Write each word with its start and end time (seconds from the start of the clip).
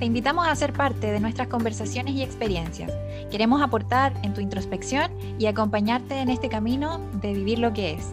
Te 0.00 0.06
invitamos 0.06 0.48
a 0.48 0.56
ser 0.56 0.72
parte 0.72 1.12
de 1.12 1.20
nuestras 1.20 1.48
conversaciones 1.48 2.14
y 2.14 2.22
experiencias. 2.22 2.90
Queremos 3.30 3.60
aportar 3.60 4.14
en 4.22 4.32
tu 4.32 4.40
introspección 4.40 5.12
y 5.38 5.44
acompañarte 5.44 6.14
en 6.14 6.30
este 6.30 6.48
camino 6.48 7.06
de 7.20 7.34
vivir 7.34 7.58
lo 7.58 7.74
que 7.74 7.90
es. 7.90 8.06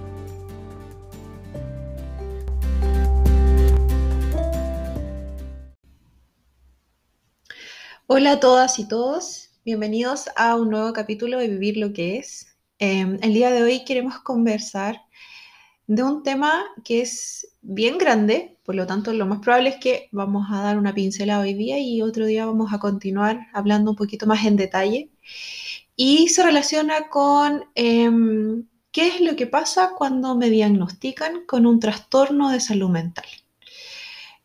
Hola 8.07 8.33
a 8.33 8.39
todas 8.41 8.79
y 8.79 8.87
todos, 8.89 9.51
bienvenidos 9.63 10.29
a 10.35 10.57
un 10.57 10.69
nuevo 10.69 10.91
capítulo 10.91 11.39
de 11.39 11.47
Vivir 11.47 11.77
lo 11.77 11.93
que 11.93 12.17
es. 12.17 12.47
Em, 12.79 13.17
el 13.21 13.33
día 13.33 13.49
de 13.49 13.63
hoy 13.63 13.85
queremos 13.85 14.19
conversar 14.19 15.03
de 15.85 16.03
un 16.03 16.21
tema 16.21 16.65
que 16.83 16.99
es 16.99 17.47
bien 17.61 17.97
grande, 17.97 18.56
por 18.67 18.75
lo 18.75 18.85
tanto 18.85 19.13
lo 19.13 19.25
más 19.25 19.39
probable 19.39 19.69
es 19.69 19.77
que 19.77 20.09
vamos 20.11 20.47
a 20.51 20.61
dar 20.61 20.77
una 20.77 20.93
pincelada 20.93 21.41
hoy 21.43 21.53
día 21.53 21.79
y 21.79 22.01
otro 22.01 22.25
día 22.25 22.45
vamos 22.45 22.73
a 22.73 22.79
continuar 22.79 23.47
hablando 23.53 23.91
un 23.91 23.95
poquito 23.95 24.27
más 24.27 24.43
en 24.45 24.57
detalle. 24.57 25.09
Y 25.95 26.27
se 26.27 26.43
relaciona 26.43 27.07
con 27.07 27.63
em, 27.75 28.67
qué 28.91 29.07
es 29.07 29.21
lo 29.21 29.37
que 29.37 29.47
pasa 29.47 29.91
cuando 29.97 30.35
me 30.35 30.49
diagnostican 30.49 31.45
con 31.45 31.65
un 31.65 31.79
trastorno 31.79 32.49
de 32.51 32.59
salud 32.59 32.89
mental. 32.89 33.25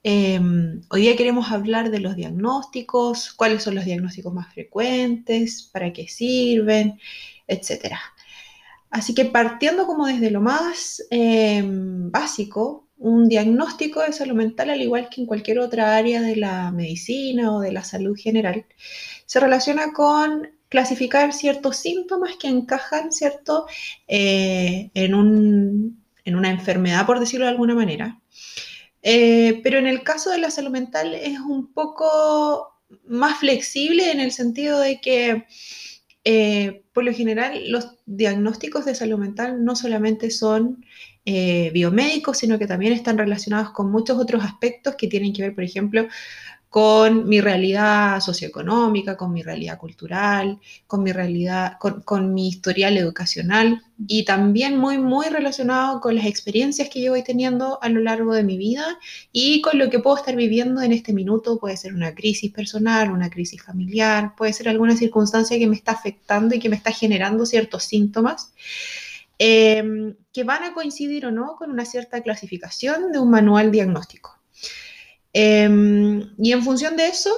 Em, 0.04 0.82
hoy 0.88 1.00
día 1.00 1.16
queremos 1.16 1.50
hablar 1.50 1.90
de 1.90 1.98
los 1.98 2.14
diagnósticos, 2.14 3.32
cuáles 3.32 3.64
son 3.64 3.74
los 3.74 3.84
diagnósticos 3.84 4.32
más 4.32 4.54
frecuentes, 4.54 5.68
para 5.72 5.92
qué 5.92 6.06
sirven, 6.06 7.00
etcétera. 7.48 8.00
Así 8.88 9.14
que 9.14 9.24
partiendo 9.24 9.86
como 9.86 10.06
desde 10.06 10.30
lo 10.30 10.40
más 10.40 11.02
em, 11.10 12.10
básico, 12.12 12.88
un 13.02 13.28
diagnóstico 13.28 14.00
de 14.00 14.12
salud 14.12 14.34
mental, 14.34 14.70
al 14.70 14.80
igual 14.80 15.08
que 15.10 15.20
en 15.20 15.26
cualquier 15.26 15.58
otra 15.58 15.96
área 15.96 16.22
de 16.22 16.36
la 16.36 16.70
medicina 16.70 17.52
o 17.52 17.60
de 17.60 17.72
la 17.72 17.82
salud 17.82 18.16
general, 18.16 18.64
se 19.26 19.40
relaciona 19.40 19.92
con 19.92 20.50
clasificar 20.68 21.32
ciertos 21.32 21.76
síntomas 21.76 22.36
que 22.36 22.48
encajan, 22.48 23.12
¿cierto?, 23.12 23.66
eh, 24.06 24.90
en, 24.94 25.96
en, 26.24 26.36
una 26.36 26.50
enfermedad, 26.50 27.04
por 27.04 27.18
decirlo 27.20 27.46
de 27.46 27.52
alguna 27.52 27.74
manera. 27.74 28.20
Eh, 29.02 29.60
pero 29.64 29.78
en 29.78 29.88
el 29.88 30.04
caso 30.04 30.30
de 30.30 30.38
la 30.38 30.50
salud 30.50 30.70
mental 30.70 31.14
es 31.14 31.40
un 31.40 31.72
poco 31.72 32.72
más 33.06 33.38
flexible 33.38 34.12
en 34.12 34.20
el 34.20 34.30
sentido 34.30 34.78
de 34.78 35.00
que 35.00 35.44
eh, 36.24 36.84
por 36.92 37.04
lo 37.04 37.12
general, 37.12 37.70
los 37.70 37.96
diagnósticos 38.06 38.84
de 38.84 38.94
salud 38.94 39.18
mental 39.18 39.64
no 39.64 39.74
solamente 39.74 40.30
son 40.30 40.84
eh, 41.24 41.70
biomédicos, 41.72 42.38
sino 42.38 42.58
que 42.58 42.66
también 42.66 42.92
están 42.92 43.18
relacionados 43.18 43.70
con 43.70 43.90
muchos 43.90 44.18
otros 44.18 44.44
aspectos 44.44 44.96
que 44.96 45.08
tienen 45.08 45.32
que 45.32 45.42
ver, 45.42 45.54
por 45.54 45.64
ejemplo, 45.64 46.08
con 46.72 47.28
mi 47.28 47.42
realidad 47.42 48.18
socioeconómica, 48.20 49.14
con 49.14 49.30
mi 49.30 49.42
realidad 49.42 49.76
cultural, 49.76 50.58
con 50.86 51.02
mi 51.02 51.12
realidad, 51.12 51.76
con, 51.78 52.32
mi 52.32 52.48
historial 52.48 52.96
educacional 52.96 53.82
y 54.06 54.24
también 54.24 54.78
muy, 54.78 54.96
muy 54.96 55.26
relacionado 55.26 56.00
con 56.00 56.14
las 56.14 56.24
experiencias 56.24 56.88
que 56.88 57.02
yo 57.02 57.12
voy 57.12 57.22
teniendo 57.22 57.78
a 57.82 57.90
lo 57.90 58.00
largo 58.00 58.32
de 58.32 58.42
mi 58.42 58.56
vida 58.56 58.98
y 59.32 59.60
con 59.60 59.78
lo 59.78 59.90
que 59.90 59.98
puedo 59.98 60.16
estar 60.16 60.34
viviendo 60.34 60.80
en 60.80 60.92
este 60.92 61.12
minuto. 61.12 61.58
Puede 61.58 61.76
ser 61.76 61.92
una 61.92 62.14
crisis 62.14 62.50
personal, 62.50 63.10
una 63.10 63.28
crisis 63.28 63.62
familiar, 63.62 64.34
puede 64.34 64.54
ser 64.54 64.70
alguna 64.70 64.96
circunstancia 64.96 65.58
que 65.58 65.66
me 65.66 65.76
está 65.76 65.92
afectando 65.92 66.54
y 66.54 66.58
que 66.58 66.70
me 66.70 66.76
está 66.76 66.90
generando 66.90 67.44
ciertos 67.44 67.82
síntomas. 67.84 68.54
Em, 69.38 70.14
que 70.32 70.44
van 70.44 70.64
a 70.64 70.72
coincidir 70.74 71.26
o 71.26 71.30
no 71.30 71.56
con 71.56 71.70
una 71.70 71.84
cierta 71.84 72.22
clasificación 72.22 73.12
de 73.12 73.18
un 73.18 73.30
manual 73.30 73.70
diagnóstico. 73.70 74.38
Em, 75.32 76.34
y 76.38 76.52
en 76.52 76.62
función 76.62 76.96
de 76.96 77.08
eso, 77.08 77.30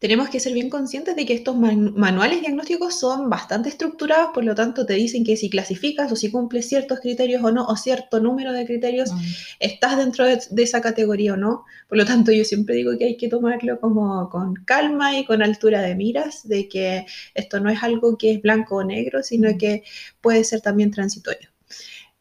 tenemos 0.00 0.30
que 0.30 0.40
ser 0.40 0.54
bien 0.54 0.70
conscientes 0.70 1.14
de 1.14 1.26
que 1.26 1.34
estos 1.34 1.54
manuales 1.54 2.40
diagnósticos 2.40 2.98
son 2.98 3.28
bastante 3.28 3.68
estructurados, 3.68 4.30
por 4.32 4.44
lo 4.44 4.54
tanto 4.54 4.86
te 4.86 4.94
dicen 4.94 5.24
que 5.24 5.36
si 5.36 5.50
clasificas 5.50 6.10
o 6.10 6.16
si 6.16 6.30
cumples 6.30 6.66
ciertos 6.66 7.00
criterios 7.00 7.44
o 7.44 7.52
no, 7.52 7.66
o 7.66 7.76
cierto 7.76 8.18
número 8.18 8.54
de 8.54 8.64
criterios, 8.64 9.12
mm. 9.12 9.18
estás 9.60 9.98
dentro 9.98 10.24
de, 10.24 10.40
esa 10.56 10.80
categoría 10.80 11.34
o 11.34 11.36
no. 11.36 11.66
Por 11.86 11.98
lo 11.98 12.06
tanto, 12.06 12.32
yo 12.32 12.46
siempre 12.46 12.76
digo 12.76 12.96
que 12.96 13.04
hay 13.04 13.16
que 13.18 13.28
tomarlo 13.28 13.78
como 13.78 14.30
con 14.30 14.54
calma 14.64 15.18
y 15.18 15.26
con 15.26 15.42
altura 15.42 15.82
de 15.82 15.94
miras, 15.94 16.48
de 16.48 16.66
que 16.66 17.04
esto 17.34 17.60
no 17.60 17.68
es 17.68 17.82
algo 17.82 18.16
que 18.16 18.32
es 18.32 18.40
blanco 18.40 18.76
o 18.76 18.84
negro, 18.84 19.22
sino 19.22 19.50
mm. 19.50 19.58
que 19.58 19.84
puede 20.22 20.44
ser 20.44 20.62
también 20.62 20.90
transitorio. 20.90 21.50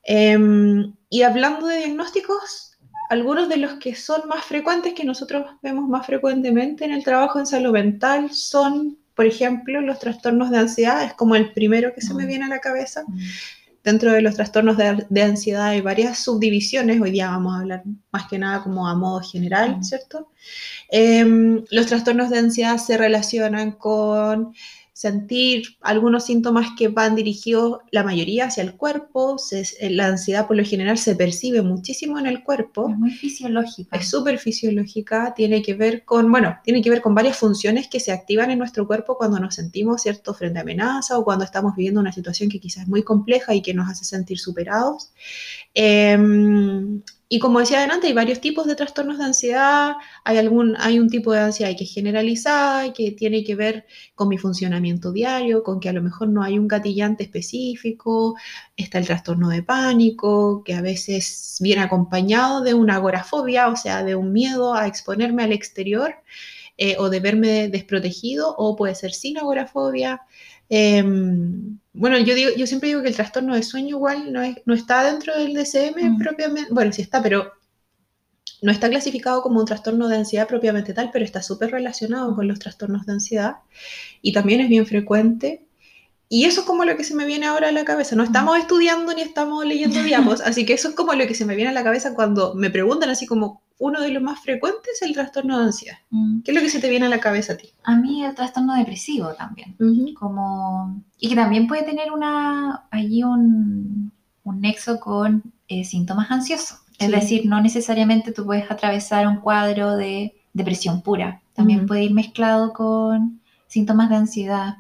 Em, 0.04 0.94
y 1.10 1.22
hablando 1.22 1.68
de 1.68 1.78
diagnósticos, 1.78 2.69
algunos 3.10 3.50
de 3.50 3.58
los 3.58 3.74
que 3.74 3.96
son 3.96 4.28
más 4.28 4.46
frecuentes, 4.46 4.94
que 4.94 5.04
nosotros 5.04 5.46
vemos 5.64 5.90
más 5.90 6.06
frecuentemente 6.06 6.86
en 6.86 6.92
el 6.92 7.04
trabajo 7.04 7.40
en 7.40 7.48
salud 7.48 7.72
mental, 7.72 8.32
son, 8.32 9.00
por 9.16 9.26
ejemplo, 9.26 9.82
los 9.82 9.98
trastornos 9.98 10.52
de 10.52 10.60
ansiedad, 10.60 11.04
es 11.04 11.14
como 11.16 11.36
el 11.36 11.52
primero 11.52 11.94
que 11.94 12.02
se 12.02 12.14
me 12.14 12.26
mm. 12.26 12.28
viene 12.28 12.46
a 12.46 12.50
la 12.50 12.60
cabeza. 12.60 13.04
Mm. 13.08 13.20
Dentro 13.84 14.12
de 14.12 14.22
los 14.22 14.36
trastornos 14.36 14.78
de, 14.78 15.22
ansiedad 15.24 15.68
hay 15.70 15.82
varias 15.82 16.20
subdivisiones, 16.20 17.02
hoy 17.02 17.10
día 17.10 17.32
vamos 17.32 17.56
a 17.56 17.62
hablar 17.62 17.84
más 18.12 18.28
que 18.28 18.38
nada 18.38 18.62
como 18.62 18.88
a 18.88 18.94
modo 18.94 19.22
general, 19.22 19.78
mm. 19.78 19.84
¿cierto? 19.84 20.30
Em, 20.92 21.64
los 21.72 21.88
trastornos 21.88 22.30
de 22.30 22.38
ansiedad 22.38 22.78
se 22.78 22.96
relacionan 22.96 23.72
con 23.72 24.54
sentir 25.00 25.78
algunos 25.80 26.26
síntomas 26.26 26.72
que 26.78 26.90
van 26.90 27.16
dirigidos 27.16 27.80
la 27.90 28.04
mayoría 28.04 28.48
hacia 28.48 28.64
el 28.64 28.76
cuerpo. 28.76 29.38
Eh, 29.54 29.90
la 29.92 30.08
ansiedad 30.08 30.46
por 30.46 30.58
lo 30.58 30.66
general 30.66 30.98
se 30.98 31.16
percibe 31.16 31.62
muchísimo 31.62 32.20
en 32.20 32.28
el 32.28 32.44
cuerpo. 32.44 32.90
Es 32.90 32.98
muy 32.98 33.12
fisiológica. 33.12 33.96
Es 33.96 34.10
súper 34.10 34.40
fisiológica, 34.40 35.34
tiene 35.34 35.62
que 35.62 35.74
ver 35.74 36.04
con, 36.04 36.30
bueno, 36.30 36.58
tiene 36.66 36.82
que 36.82 36.90
ver 36.90 37.00
con 37.00 37.16
varias 37.16 37.38
funciones 37.38 37.88
que 37.88 38.02
se 38.02 38.12
activan 38.12 38.52
en 38.52 38.60
nuestro 38.60 38.86
cuerpo 38.86 39.16
cuando 39.16 39.40
nos 39.40 39.56
sentimos, 39.56 40.02
¿cierto?, 40.02 40.34
frente 40.34 40.60
a 40.60 40.64
amenaza 40.64 41.18
o 41.18 41.24
cuando 41.24 41.46
estamos 41.46 41.78
viviendo 41.78 42.02
una 42.02 42.12
situación 42.12 42.50
que 42.50 42.60
quizás 42.60 42.84
es 42.84 42.90
muy 42.90 43.04
compleja 43.04 43.56
y 43.56 43.62
que 43.62 43.74
nos 43.74 43.90
hace 43.90 44.04
sentir 44.04 44.38
superados. 44.38 45.14
Em, 45.74 47.02
y 47.32 47.38
como 47.38 47.60
decía 47.60 47.78
adelante, 47.78 48.08
hay 48.08 48.14
varios 48.14 48.42
tipos 48.42 48.66
de 48.66 48.76
trastornos 48.76 49.20
de 49.20 49.26
ansiedad. 49.26 49.94
Hay, 50.24 50.38
algún, 50.38 50.76
hay 50.80 50.98
un 50.98 51.10
tipo 51.10 51.32
de 51.32 51.40
ansiedad 51.42 51.76
que 51.78 51.84
es 51.84 51.94
generalizada, 51.94 52.92
que 52.92 53.12
tiene 53.12 53.44
que 53.44 53.54
ver 53.54 53.86
con 54.16 54.30
mi 54.30 54.40
funcionamiento 54.40 55.12
diario, 55.12 55.62
con 55.62 55.80
que 55.80 55.90
a 55.90 55.94
lo 55.94 56.02
mejor 56.02 56.30
no 56.30 56.42
hay 56.42 56.58
un 56.58 56.68
gatillante 56.68 57.24
específico. 57.24 58.36
Está 58.76 58.98
el 58.98 59.06
trastorno 59.06 59.50
de 59.50 59.62
pánico, 59.62 60.64
que 60.64 60.74
a 60.74 60.82
veces 60.82 61.58
viene 61.62 61.84
acompañado 61.84 62.62
de 62.62 62.74
una 62.74 62.96
agorafobia, 62.96 63.68
o 63.68 63.76
sea, 63.76 64.04
de 64.04 64.16
un 64.16 64.34
miedo 64.34 64.74
a 64.74 64.88
exponerme 64.88 65.44
al 65.44 65.52
exterior 65.52 66.16
eh, 66.78 66.96
o 66.98 67.10
de 67.12 67.20
verme 67.20 67.70
desprotegido, 67.70 68.56
o 68.58 68.76
puede 68.76 68.96
ser 68.96 69.14
sin 69.14 69.38
agorafobia. 69.38 70.22
Em, 70.70 71.80
bueno, 71.94 72.18
yo, 72.20 72.36
digo, 72.36 72.52
yo 72.56 72.68
siempre 72.68 72.90
digo 72.90 73.02
que 73.02 73.10
el 73.10 73.16
trastorno 73.16 73.56
de 73.56 73.64
sueño 73.64 73.98
igual 73.98 74.32
no, 74.32 74.42
no 74.66 74.74
está 74.74 75.04
dentro 75.04 75.38
del 75.38 75.54
DCM 75.54 76.12
mm. 76.12 76.18
propiamente, 76.20 76.74
bueno, 76.74 76.94
sí 76.94 77.02
está, 77.02 77.22
pero 77.22 77.52
no 78.62 78.72
está 78.72 78.90
clasificado 78.90 79.42
como 79.42 79.60
un 79.60 79.66
trastorno 79.66 80.08
de 80.08 80.18
ansiedad 80.18 80.48
propiamente 80.48 80.94
tal, 80.94 81.10
pero 81.12 81.26
está 81.26 81.42
súper 81.42 81.72
relacionado 81.72 82.36
con 82.36 82.48
los 82.48 82.60
trastornos 82.60 83.06
de 83.06 83.14
ansiedad 83.14 83.56
y 84.22 84.34
también 84.34 84.62
es 84.62 84.70
bien 84.70 84.86
frecuente. 84.86 85.66
Y 86.32 86.46
eso 86.46 86.62
es 86.62 86.68
como 86.68 86.86
lo 86.86 86.96
que 86.96 87.04
se 87.04 87.16
me 87.16 87.26
viene 87.26 87.48
ahora 87.48 87.70
a 87.70 87.72
la 87.72 87.86
cabeza. 87.86 88.16
No 88.16 88.24
estamos 88.24 88.56
mm. 88.56 88.62
estudiando 88.62 89.14
ni 89.14 89.22
estamos 89.22 89.66
leyendo 89.66 90.04
diapos, 90.04 90.42
así 90.46 90.66
que 90.66 90.74
eso 90.74 90.90
es 90.90 90.96
como 90.96 91.14
lo 91.14 91.26
que 91.26 91.34
se 91.34 91.46
me 91.46 91.56
viene 91.56 91.72
a 91.72 91.74
la 91.74 91.84
cabeza 91.84 92.14
cuando 92.14 92.54
me 92.54 92.70
preguntan 92.70 93.10
así 93.10 93.26
como, 93.26 93.64
uno 93.80 94.02
de 94.02 94.10
los 94.10 94.22
más 94.22 94.40
frecuentes 94.42 94.94
es 94.96 95.02
el 95.02 95.14
trastorno 95.14 95.58
de 95.58 95.66
ansiedad. 95.66 95.98
Mm. 96.10 96.42
¿Qué 96.42 96.52
es 96.52 96.56
lo 96.56 96.62
que 96.62 96.70
se 96.70 96.80
te 96.80 96.90
viene 96.90 97.08
a 97.08 97.10
la 97.10 97.20
cabeza 97.20 97.54
a 97.54 97.58
ti? 97.58 97.70
A 97.84 97.96
mí 97.96 98.24
el 98.24 98.36
trastorno 98.36 98.76
depresivo 98.76 99.34
también. 99.34 99.76
como, 100.14 101.02
y 101.18 101.30
que 101.30 101.36
también 101.36 101.68
puede 101.68 101.84
tener 101.84 102.12
una, 102.12 102.88
allí 102.92 103.24
un, 103.24 104.12
un 104.44 104.62
nexo 104.62 105.00
con 105.00 105.44
eh, 105.68 105.86
síntomas 105.86 106.30
ansiosos. 106.30 106.80
Es 107.00 107.10
decir, 107.12 107.46
no 107.46 107.62
necesariamente 107.62 108.34
tú 108.34 108.46
puedes 108.46 108.70
atravesar 108.70 109.26
un 109.26 109.38
cuadro 109.38 109.96
de 109.96 110.36
depresión 110.52 111.02
pura. 111.02 111.42
También 111.54 111.86
puede 111.86 112.04
ir 112.04 112.14
mezclado 112.14 112.74
con 112.74 113.40
síntomas 113.68 114.10
de 114.10 114.16
ansiedad. 114.18 114.76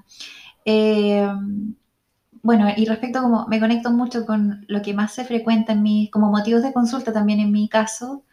Eh, 0.66 1.26
bueno, 2.42 2.68
y 2.76 2.86
respecto 2.86 3.22
como 3.22 3.48
me 3.48 3.62
conecto 3.62 3.92
mucho 3.92 4.26
con 4.26 4.66
lo 4.68 4.82
que 4.82 4.94
más 4.94 5.14
se 5.14 5.24
frecuenta 5.24 5.72
en 5.72 5.84
mis, 5.84 6.12
como 6.12 6.30
motivos 6.30 6.64
de 6.64 6.74
consulta 6.74 7.14
también 7.14 7.40
en 7.40 7.52
mi 7.52 7.70
caso, 7.70 8.24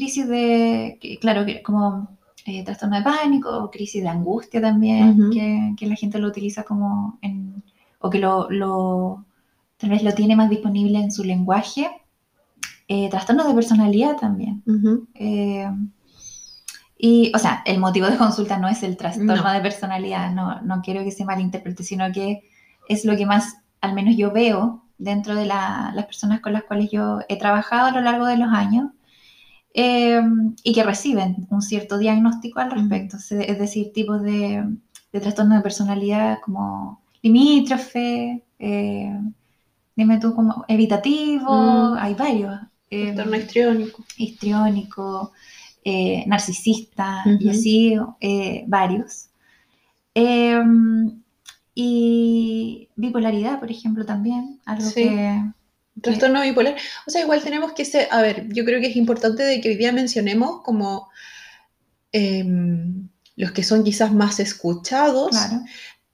crisis 0.00 0.26
de, 0.26 0.98
claro, 1.20 1.44
como 1.62 2.16
eh, 2.46 2.64
trastorno 2.64 2.96
de 2.96 3.02
pánico, 3.02 3.70
crisis 3.70 4.02
de 4.02 4.08
angustia 4.08 4.58
también, 4.58 5.30
que, 5.30 5.86
la 5.86 5.94
gente 5.94 6.18
lo 6.18 6.28
utiliza 6.28 6.62
como 6.62 7.18
en, 7.20 7.62
o 7.98 8.08
que 8.08 8.18
lo, 8.18 8.50
lo, 8.50 9.26
tal 9.76 9.90
vez 9.90 10.02
lo 10.02 10.14
tiene 10.14 10.36
más 10.36 10.48
disponible 10.48 10.98
en 10.98 11.12
su 11.12 11.22
lenguaje. 11.22 11.90
Eh, 12.88 13.10
trastornos 13.10 13.46
de 13.46 13.54
personalidad 13.54 14.16
también. 14.16 14.62
Eh, 15.14 15.70
y, 16.96 17.30
o 17.34 17.38
sea, 17.38 17.62
el 17.66 17.78
motivo 17.78 18.06
de 18.06 18.16
consulta 18.16 18.56
no 18.56 18.68
es 18.68 18.82
el 18.82 18.96
trastorno 18.96 19.52
de 19.52 19.60
personalidad, 19.60 20.32
no, 20.32 20.62
no 20.62 20.80
quiero 20.80 21.04
que 21.04 21.12
se 21.12 21.26
malinterprete, 21.26 21.84
sino 21.84 22.10
que 22.10 22.42
es 22.88 23.04
lo 23.04 23.16
que 23.18 23.26
más, 23.26 23.58
al 23.82 23.92
menos 23.92 24.16
yo 24.16 24.32
veo 24.32 24.82
dentro 24.96 25.34
de 25.34 25.44
las 25.44 26.06
personas 26.06 26.40
con 26.40 26.54
las 26.54 26.64
cuales 26.64 26.90
yo 26.90 27.20
he 27.28 27.38
trabajado 27.38 27.88
a 27.88 27.92
lo 27.92 28.00
largo 28.00 28.24
de 28.24 28.38
los 28.38 28.48
años 28.50 28.92
eh, 29.72 30.20
y 30.64 30.72
que 30.72 30.82
reciben 30.82 31.46
un 31.50 31.62
cierto 31.62 31.98
diagnóstico 31.98 32.60
al 32.60 32.70
respecto, 32.70 33.16
es 33.16 33.58
decir, 33.58 33.92
tipos 33.92 34.22
de, 34.22 34.64
de 35.12 35.20
trastorno 35.20 35.54
de 35.56 35.62
personalidad 35.62 36.38
como 36.44 37.00
limítrofe, 37.22 38.42
eh, 38.58 39.20
dime 39.94 40.18
tú 40.18 40.34
como 40.34 40.64
evitativo, 40.68 41.94
mm. 41.94 41.98
hay 41.98 42.14
varios. 42.14 42.60
Eh, 42.90 43.12
trastorno 43.12 43.36
histriónico. 43.36 44.04
Histriónico, 44.16 45.32
narcisista 46.26 47.24
y 47.38 47.48
así 47.48 47.96
varios. 48.66 49.28
Y 51.74 52.88
bipolaridad, 52.96 53.60
por 53.60 53.70
ejemplo, 53.70 54.04
también, 54.04 54.60
algo 54.66 54.92
que... 54.92 55.42
Trastorno 56.00 56.42
bipolar. 56.42 56.76
O 57.06 57.10
sea, 57.10 57.22
igual 57.22 57.42
tenemos 57.42 57.72
que 57.72 57.84
ser, 57.84 58.08
a 58.10 58.22
ver, 58.22 58.46
yo 58.48 58.64
creo 58.64 58.80
que 58.80 58.88
es 58.88 58.96
importante 58.96 59.42
de 59.42 59.60
que 59.60 59.70
hoy 59.70 59.76
día 59.76 59.92
mencionemos 59.92 60.62
como 60.62 61.08
em, 62.12 63.08
los 63.36 63.52
que 63.52 63.62
son 63.62 63.84
quizás 63.84 64.12
más 64.12 64.40
escuchados, 64.40 65.30
claro 65.30 65.62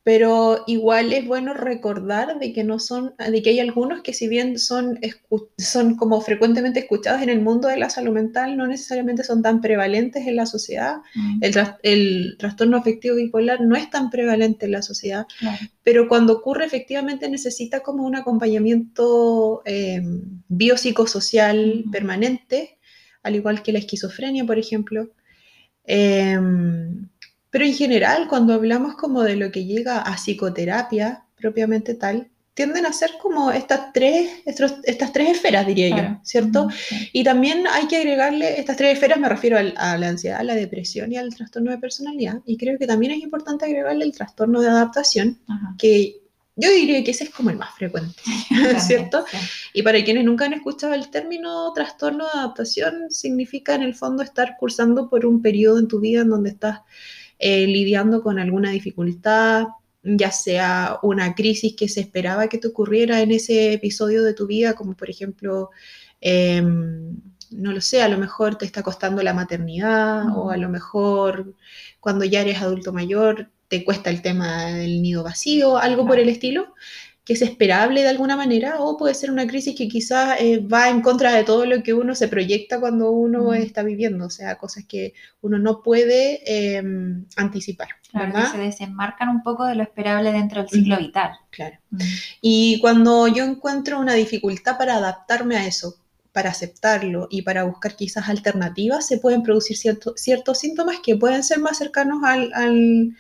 pero 0.06 0.62
igual 0.68 1.12
es 1.12 1.26
bueno 1.26 1.52
recordar 1.52 2.38
de 2.38 2.52
que 2.52 2.62
no 2.62 2.78
son, 2.78 3.16
de 3.18 3.42
que 3.42 3.50
hay 3.50 3.58
algunos 3.58 4.02
que 4.02 4.14
si 4.14 4.28
bien 4.28 4.56
son, 4.56 5.00
son 5.58 5.96
como 5.96 6.20
frecuentemente 6.20 6.78
escuchados 6.78 7.22
en 7.22 7.28
el 7.28 7.40
mundo 7.40 7.66
de 7.66 7.76
la 7.76 7.90
salud 7.90 8.14
mental, 8.14 8.56
no 8.56 8.68
necesariamente 8.68 9.24
son 9.24 9.42
tan 9.42 9.60
prevalentes 9.60 10.24
en 10.28 10.36
la 10.36 10.46
sociedad. 10.46 10.98
Mm. 11.16 11.40
El, 11.82 12.36
trastorno 12.38 12.76
afectivo 12.76 13.16
bipolar 13.16 13.62
no 13.62 13.74
es 13.74 13.90
tan 13.90 14.08
prevalente 14.10 14.66
en 14.66 14.72
la 14.72 14.82
sociedad, 14.82 15.26
pero 15.82 16.06
cuando 16.06 16.34
ocurre 16.34 16.66
efectivamente 16.66 17.28
necesita 17.28 17.80
como 17.80 18.04
un 18.04 18.14
acompañamiento 18.14 19.62
eh, 19.64 20.02
biopsicosocial 20.46 21.82
permanente, 21.90 22.78
al 23.24 23.34
igual 23.34 23.60
que 23.64 23.72
la 23.72 23.80
esquizofrenia, 23.80 24.44
por 24.44 24.56
ejemplo. 24.56 25.10
Em, 25.82 27.08
pero 27.50 27.64
en 27.64 27.74
general, 27.74 28.28
cuando 28.28 28.54
hablamos 28.54 28.94
como 28.96 29.22
de 29.22 29.36
lo 29.36 29.50
que 29.50 29.64
llega 29.64 30.00
a 30.00 30.16
psicoterapia 30.16 31.24
propiamente 31.36 31.94
tal, 31.94 32.30
tienden 32.56 32.86
a 32.86 32.92
ser 32.92 33.10
como 33.20 33.50
estas 33.50 33.92
tres, 33.92 34.30
estas 34.46 35.12
tres 35.12 35.28
esferas, 35.28 35.66
diría 35.66 35.90
yo, 35.90 36.20
¿cierto? 36.22 36.68
Y 37.12 37.22
también 37.22 37.66
hay 37.70 37.86
que 37.86 37.98
agregarle, 37.98 38.58
estas 38.58 38.78
tres 38.78 38.94
esferas 38.94 39.18
me 39.18 39.28
refiero 39.28 39.58
a, 39.58 39.98
la 39.98 40.08
ansiedad, 40.08 40.40
a 40.40 40.42
la 40.42 40.54
depresión 40.54 41.12
y 41.12 41.18
al 41.18 41.34
trastorno 41.34 41.70
de 41.70 41.76
personalidad. 41.76 42.40
Y 42.46 42.56
creo 42.56 42.78
que 42.78 42.86
también 42.86 43.12
es 43.12 43.18
importante 43.18 43.66
agregarle 43.66 44.06
el 44.06 44.12
trastorno 44.12 44.62
de 44.62 44.70
adaptación, 44.70 45.38
que 45.76 46.22
yo 46.56 46.70
diría 46.70 47.04
que 47.04 47.10
ese 47.10 47.24
es 47.24 47.30
como 47.30 47.50
el 47.50 47.58
más 47.58 47.74
frecuente, 47.74 48.22
¿cierto? 48.78 49.26
Y 49.74 49.82
para 49.82 50.02
quienes 50.02 50.24
nunca 50.24 50.46
han 50.46 50.54
escuchado 50.54 50.94
el 50.94 51.10
término 51.10 51.70
trastorno 51.74 52.24
de 52.24 52.38
adaptación, 52.38 53.10
significa 53.10 53.74
en 53.74 53.82
el 53.82 53.94
fondo 53.94 54.22
estar 54.22 54.56
cursando 54.58 55.10
por 55.10 55.26
un 55.26 55.42
periodo 55.42 55.78
en 55.78 55.88
tu 55.88 56.00
vida 56.00 56.22
en 56.22 56.30
donde 56.30 56.48
estás 56.48 56.80
eh, 57.38 57.66
lidiando 57.66 58.22
con 58.22 58.38
alguna 58.38 58.70
dificultad, 58.70 59.66
ya 60.02 60.30
sea 60.30 60.98
una 61.02 61.34
crisis 61.34 61.74
que 61.76 61.88
se 61.88 62.00
esperaba 62.00 62.48
que 62.48 62.58
te 62.58 62.68
ocurriera 62.68 63.20
en 63.20 63.32
ese 63.32 63.72
episodio 63.72 64.22
de 64.22 64.34
tu 64.34 64.46
vida, 64.46 64.74
como 64.74 64.94
por 64.94 65.10
ejemplo, 65.10 65.70
em, 66.20 67.16
no 67.50 67.72
lo 67.72 67.80
sé, 67.80 68.02
a 68.02 68.08
lo 68.08 68.18
mejor 68.18 68.56
te 68.56 68.64
está 68.64 68.82
costando 68.82 69.22
la 69.22 69.34
maternidad 69.34 70.36
o 70.36 70.50
a 70.50 70.56
lo 70.56 70.68
mejor 70.68 71.54
cuando 72.00 72.24
ya 72.24 72.42
eres 72.42 72.62
adulto 72.62 72.92
mayor 72.92 73.50
te 73.68 73.84
cuesta 73.84 74.10
el 74.10 74.22
tema 74.22 74.66
del 74.66 75.02
nido 75.02 75.24
vacío, 75.24 75.76
algo 75.76 76.06
por 76.06 76.18
el 76.18 76.28
estilo 76.28 76.74
que 77.26 77.32
es 77.32 77.42
esperable 77.42 78.02
de 78.02 78.08
alguna 78.08 78.36
manera, 78.36 78.78
o 78.78 78.96
puede 78.96 79.12
ser 79.12 79.32
una 79.32 79.48
crisis 79.48 79.74
que 79.76 79.88
quizás 79.88 80.40
eh, 80.40 80.60
va 80.60 80.88
en 80.88 81.02
contra 81.02 81.34
de 81.34 81.42
todo 81.42 81.66
lo 81.66 81.82
que 81.82 81.92
uno 81.92 82.14
se 82.14 82.28
proyecta 82.28 82.78
cuando 82.78 83.10
uno 83.10 83.52
está 83.52 83.82
viviendo, 83.82 84.26
o 84.26 84.30
sea, 84.30 84.54
cosas 84.58 84.84
que 84.84 85.12
uno 85.40 85.58
no 85.58 85.82
puede 85.82 86.40
em, 86.46 87.24
anticipar. 87.34 87.88
Claro, 88.12 88.32
se 88.52 88.58
desenmarcan 88.58 89.28
un 89.28 89.42
poco 89.42 89.64
de 89.64 89.74
lo 89.74 89.82
esperable 89.82 90.30
dentro 90.30 90.60
del 90.62 90.70
ciclo 90.70 90.98
vital. 90.98 91.32
Claro. 91.50 91.76
Y 92.40 92.78
cuando 92.80 93.26
yo 93.26 93.42
encuentro 93.42 93.98
una 93.98 94.14
dificultad 94.14 94.78
para 94.78 94.94
adaptarme 94.94 95.56
a 95.56 95.66
eso, 95.66 95.96
para 96.30 96.50
aceptarlo 96.50 97.26
y 97.28 97.42
para 97.42 97.64
buscar 97.64 97.96
quizás 97.96 98.28
alternativas, 98.28 99.04
se 99.04 99.18
pueden 99.18 99.42
producir 99.42 99.76
ciertos 99.76 100.58
síntomas 100.60 100.98
que 101.02 101.16
pueden 101.16 101.42
ser 101.42 101.58
más 101.58 101.76
cercanos 101.76 102.22
al, 102.22 103.16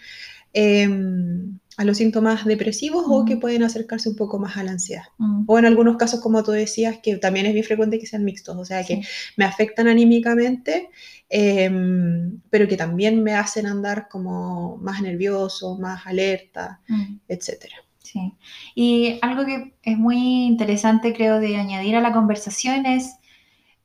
em, 0.52 1.58
a 1.76 1.84
los 1.84 1.98
síntomas 1.98 2.44
depresivos 2.44 3.04
o 3.06 3.24
que 3.24 3.36
pueden 3.36 3.62
acercarse 3.62 4.08
un 4.08 4.16
poco 4.16 4.38
más 4.38 4.56
a 4.56 4.62
la 4.62 4.72
ansiedad. 4.72 5.04
O 5.46 5.58
en 5.58 5.66
algunos 5.66 5.96
casos, 5.96 6.20
como 6.20 6.42
tú 6.42 6.52
decías, 6.52 6.98
que 7.02 7.16
también 7.16 7.46
es 7.46 7.52
bien 7.52 7.64
frecuente 7.64 7.98
que 7.98 8.06
sean 8.06 8.24
mixtos, 8.24 8.56
o 8.56 8.64
sea, 8.64 8.82
que 8.84 9.02
me 9.36 9.44
afectan 9.44 9.86
anímicamente, 9.86 10.88
em, 11.28 12.40
pero 12.48 12.66
que 12.66 12.76
también 12.76 13.22
me 13.22 13.34
hacen 13.34 13.66
andar 13.66 14.08
como 14.08 14.78
más 14.78 15.02
nervioso, 15.02 15.76
más 15.78 16.06
alerta, 16.06 16.80
etc. 17.28 17.66
Sí. 17.98 18.32
Y 18.74 19.18
algo 19.20 19.44
que 19.44 19.74
es 19.82 19.98
muy 19.98 20.46
interesante, 20.46 21.12
creo, 21.12 21.40
de 21.40 21.56
añadir 21.56 21.96
a 21.96 22.00
la 22.00 22.12
conversación 22.12 22.86
es 22.86 23.16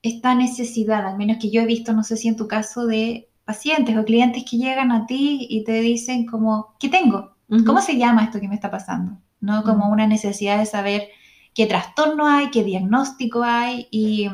esta 0.02 0.34
necesidad, 0.34 1.06
al 1.06 1.18
menos 1.18 1.38
que 1.42 1.52
yo 1.52 1.62
he 1.62 1.66
visto, 1.66 1.94
no 1.94 2.04
sé 2.04 2.16
si 2.16 2.30
en 2.30 2.38
tu 2.38 2.48
caso, 2.48 2.86
de 2.88 3.30
pacientes 3.44 3.98
o 3.98 4.06
clientes 4.06 4.46
que 4.50 4.58
llegan 4.58 4.92
a 4.92 5.06
ti 5.06 5.46
y 5.50 5.64
te 5.66 5.82
dicen 5.82 6.26
como, 6.26 6.76
¿qué 6.80 6.88
tengo? 6.88 7.36
¿Cómo 7.66 7.82
se 7.82 7.98
llama 7.98 8.24
esto 8.24 8.40
que 8.40 8.48
me 8.48 8.56
está 8.56 8.72
pasando? 8.72 9.18
¿No? 9.42 9.64
Como 9.64 9.90
una 9.90 10.08
necesidad 10.08 10.58
de 10.58 10.66
saber 10.66 11.10
qué 11.54 11.66
trastorno 11.66 12.28
hay, 12.28 12.50
qué 12.50 12.64
diagnóstico 12.64 13.44
hay 13.44 13.88
y 13.92 14.30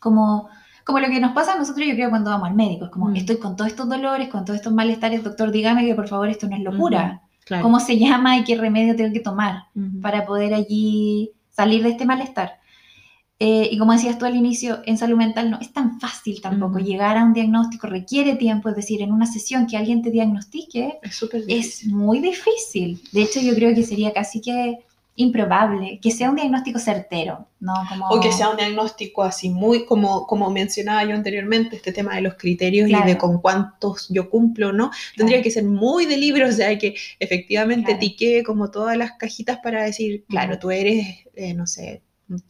como, 0.00 0.48
como 0.84 1.00
lo 1.00 1.08
que 1.08 1.20
nos 1.20 1.32
pasa 1.32 1.54
a 1.54 1.58
nosotros, 1.58 1.86
yo 1.86 1.94
creo, 1.94 2.10
cuando 2.10 2.30
vamos 2.30 2.48
al 2.48 2.54
médico. 2.54 2.86
Es 2.86 2.90
como, 2.90 3.10
estoy 3.10 3.38
con 3.38 3.56
todos 3.56 3.70
estos 3.70 3.88
dolores, 3.88 4.28
con 4.28 4.44
todos 4.44 4.58
estos 4.58 4.72
malestares, 4.72 5.24
doctor, 5.24 5.50
dígame 5.50 5.86
que 5.86 5.94
por 5.94 6.08
favor 6.08 6.28
esto 6.28 6.46
no 6.48 6.56
es 6.56 6.62
locura. 6.62 7.22
¿Cómo 7.62 7.80
se 7.80 7.98
llama 7.98 8.38
y 8.38 8.44
qué 8.44 8.56
remedio 8.56 8.96
tengo 8.96 9.12
que 9.12 9.20
tomar 9.20 9.64
para 10.02 10.26
poder 10.26 10.52
allí 10.52 11.32
salir 11.48 11.82
de 11.82 11.90
este 11.90 12.04
malestar? 12.04 12.58
Eh, 13.38 13.68
y 13.70 13.76
como 13.76 13.92
decías 13.92 14.18
tú 14.18 14.24
al 14.24 14.34
inicio, 14.34 14.80
en 14.86 14.96
salud 14.96 15.18
mental 15.18 15.50
no 15.50 15.58
es 15.60 15.72
tan 15.72 16.00
fácil 16.00 16.40
tampoco. 16.40 16.78
Llegar 16.78 17.18
a 17.18 17.24
un 17.24 17.34
diagnóstico 17.34 17.86
requiere 17.86 18.36
tiempo, 18.36 18.70
es 18.70 18.76
decir, 18.76 19.02
en 19.02 19.12
una 19.12 19.26
sesión 19.26 19.66
que 19.66 19.76
alguien 19.76 20.02
te 20.02 20.10
diagnostique 20.10 20.98
es, 21.02 21.22
es, 21.48 21.86
muy 21.86 22.20
difícil. 22.20 23.02
De 23.12 23.22
hecho, 23.22 23.40
yo 23.40 23.54
creo 23.54 23.74
que 23.74 23.82
sería 23.82 24.12
casi 24.12 24.40
que 24.40 24.78
improbable 25.16 25.98
que 26.00 26.10
sea 26.10 26.30
un 26.30 26.36
diagnóstico 26.36 26.78
certero, 26.78 27.48
¿no? 27.58 27.72
O 28.10 28.20
que 28.20 28.30
sea 28.32 28.50
un 28.50 28.56
diagnóstico 28.56 29.22
así 29.22 29.48
muy, 29.48 29.86
como, 29.86 30.26
como 30.26 30.50
mencionaba 30.50 31.04
yo 31.04 31.14
anteriormente, 31.14 31.76
este 31.76 31.92
tema 31.92 32.14
de 32.14 32.20
los 32.20 32.34
criterios 32.34 32.88
y 32.88 32.94
de 32.94 33.16
con 33.16 33.40
cuántos 33.40 34.08
yo 34.10 34.28
cumplo, 34.28 34.72
¿no? 34.72 34.90
Tendría 35.16 35.42
que 35.42 35.50
ser 35.50 35.64
muy 35.64 36.04
de 36.04 36.18
libro, 36.18 36.46
o 36.46 36.52
sea, 36.52 36.76
que 36.78 36.94
efectivamente 37.18 37.94
tique 37.94 38.42
como 38.44 38.70
todas 38.70 38.96
las 38.96 39.12
cajitas 39.12 39.58
para 39.62 39.84
decir, 39.84 40.24
claro, 40.28 40.58
tú 40.58 40.70
eres, 40.70 41.26
eh, 41.34 41.54
no 41.54 41.66
sé, 41.66 42.02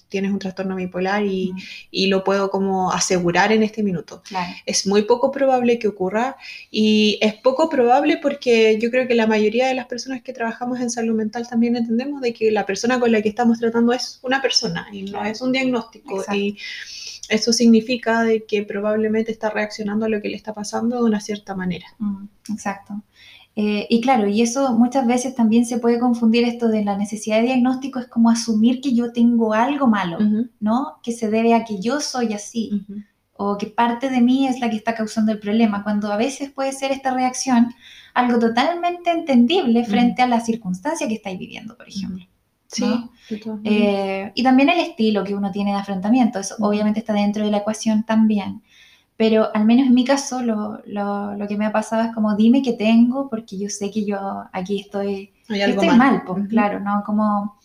tienes 0.08 0.32
un 0.32 0.38
trastorno 0.38 0.76
bipolar 0.76 1.24
y, 1.24 1.52
lo 2.08 2.24
puedo 2.24 2.50
como 2.50 2.92
asegurar 2.92 3.52
en 3.52 3.62
este 3.62 3.82
minuto. 3.82 4.22
Es 4.64 4.86
muy 4.86 5.02
poco 5.02 5.30
probable 5.30 5.78
que 5.78 5.88
ocurra 5.88 6.36
y 6.70 7.18
es 7.20 7.34
poco 7.34 7.68
probable 7.68 8.18
porque 8.22 8.78
yo 8.80 8.90
creo 8.90 9.06
que 9.08 9.14
la 9.14 9.26
mayoría 9.26 9.66
de 9.66 9.74
las 9.74 9.86
personas 9.86 10.22
que 10.22 10.32
trabajamos 10.32 10.80
en 10.80 10.90
salud 10.90 11.14
mental 11.14 11.48
también 11.48 11.76
entendemos 11.76 12.20
de 12.20 12.32
que 12.32 12.50
la 12.50 12.64
persona 12.64 13.00
con 13.00 13.12
la 13.12 13.22
que 13.22 13.28
estamos 13.28 13.58
tratando 13.58 13.92
es 13.92 14.20
una 14.22 14.40
persona 14.40 14.86
y 14.92 15.02
no 15.02 15.24
es 15.24 15.40
un 15.40 15.52
diagnóstico. 15.52 16.24
Y 16.32 16.56
eso 17.28 17.52
significa 17.52 18.22
de 18.22 18.44
que 18.44 18.62
probablemente 18.62 19.32
está 19.32 19.50
reaccionando 19.50 20.06
a 20.06 20.08
lo 20.08 20.20
que 20.20 20.28
le 20.28 20.36
está 20.36 20.54
pasando 20.54 20.96
de 20.96 21.02
una 21.02 21.20
cierta 21.20 21.54
manera. 21.54 21.86
Mm, 21.98 22.26
exacto. 22.50 23.02
Eh, 23.58 23.86
y 23.88 24.02
claro, 24.02 24.28
y 24.28 24.42
eso 24.42 24.74
muchas 24.74 25.06
veces 25.06 25.34
también 25.34 25.64
se 25.64 25.78
puede 25.78 25.98
confundir 25.98 26.44
esto 26.44 26.68
de 26.68 26.84
la 26.84 26.98
necesidad 26.98 27.38
de 27.38 27.46
diagnóstico, 27.46 27.98
es 27.98 28.06
como 28.06 28.28
asumir 28.28 28.82
que 28.82 28.94
yo 28.94 29.12
tengo 29.12 29.54
algo 29.54 29.86
malo, 29.86 30.18
¿no? 30.60 30.98
Que 31.02 31.12
se 31.12 31.30
debe 31.30 31.54
a 31.54 31.64
que 31.64 31.80
yo 31.80 32.00
soy 32.00 32.34
así, 32.34 32.84
o 33.32 33.56
que 33.56 33.66
parte 33.66 34.10
de 34.10 34.20
mí 34.20 34.46
es 34.46 34.60
la 34.60 34.68
que 34.68 34.76
está 34.76 34.94
causando 34.94 35.32
el 35.32 35.38
problema, 35.38 35.82
cuando 35.82 36.12
a 36.12 36.18
veces 36.18 36.50
puede 36.50 36.72
ser 36.72 36.92
esta 36.92 37.14
reacción 37.14 37.74
algo 38.12 38.38
totalmente 38.38 39.10
entendible 39.10 39.84
frente 39.84 40.20
a 40.20 40.26
la 40.26 40.40
circunstancia 40.40 41.08
que 41.08 41.14
estáis 41.14 41.38
viviendo, 41.38 41.78
por 41.78 41.88
ejemplo. 41.88 42.26
Sí. 42.66 42.84
Eh, 43.64 44.32
y 44.34 44.42
también 44.42 44.68
el 44.68 44.80
estilo 44.80 45.24
que 45.24 45.34
uno 45.34 45.50
tiene 45.50 45.72
de 45.72 45.78
afrontamiento, 45.78 46.38
eso 46.38 46.56
obviamente 46.60 47.00
está 47.00 47.14
dentro 47.14 47.42
de 47.42 47.50
la 47.50 47.58
ecuación 47.58 48.04
también. 48.04 48.62
Pero 49.16 49.48
al 49.54 49.64
menos 49.64 49.86
en 49.86 49.94
mi 49.94 50.04
caso 50.04 50.42
lo, 50.42 50.82
lo, 50.84 51.48
que 51.48 51.56
me 51.56 51.66
ha 51.66 51.72
pasado 51.72 52.02
es 52.02 52.14
como 52.14 52.36
dime 52.36 52.62
qué 52.62 52.74
tengo 52.74 53.30
porque 53.30 53.58
yo 53.58 53.70
sé 53.70 53.90
que 53.90 54.04
yo 54.04 54.44
aquí 54.52 54.80
estoy, 54.80 55.32
estoy 55.48 55.88
mal, 55.88 56.22
pues 56.26 56.46
claro, 56.48 56.80
¿no? 56.80 57.02
Como 57.04 57.58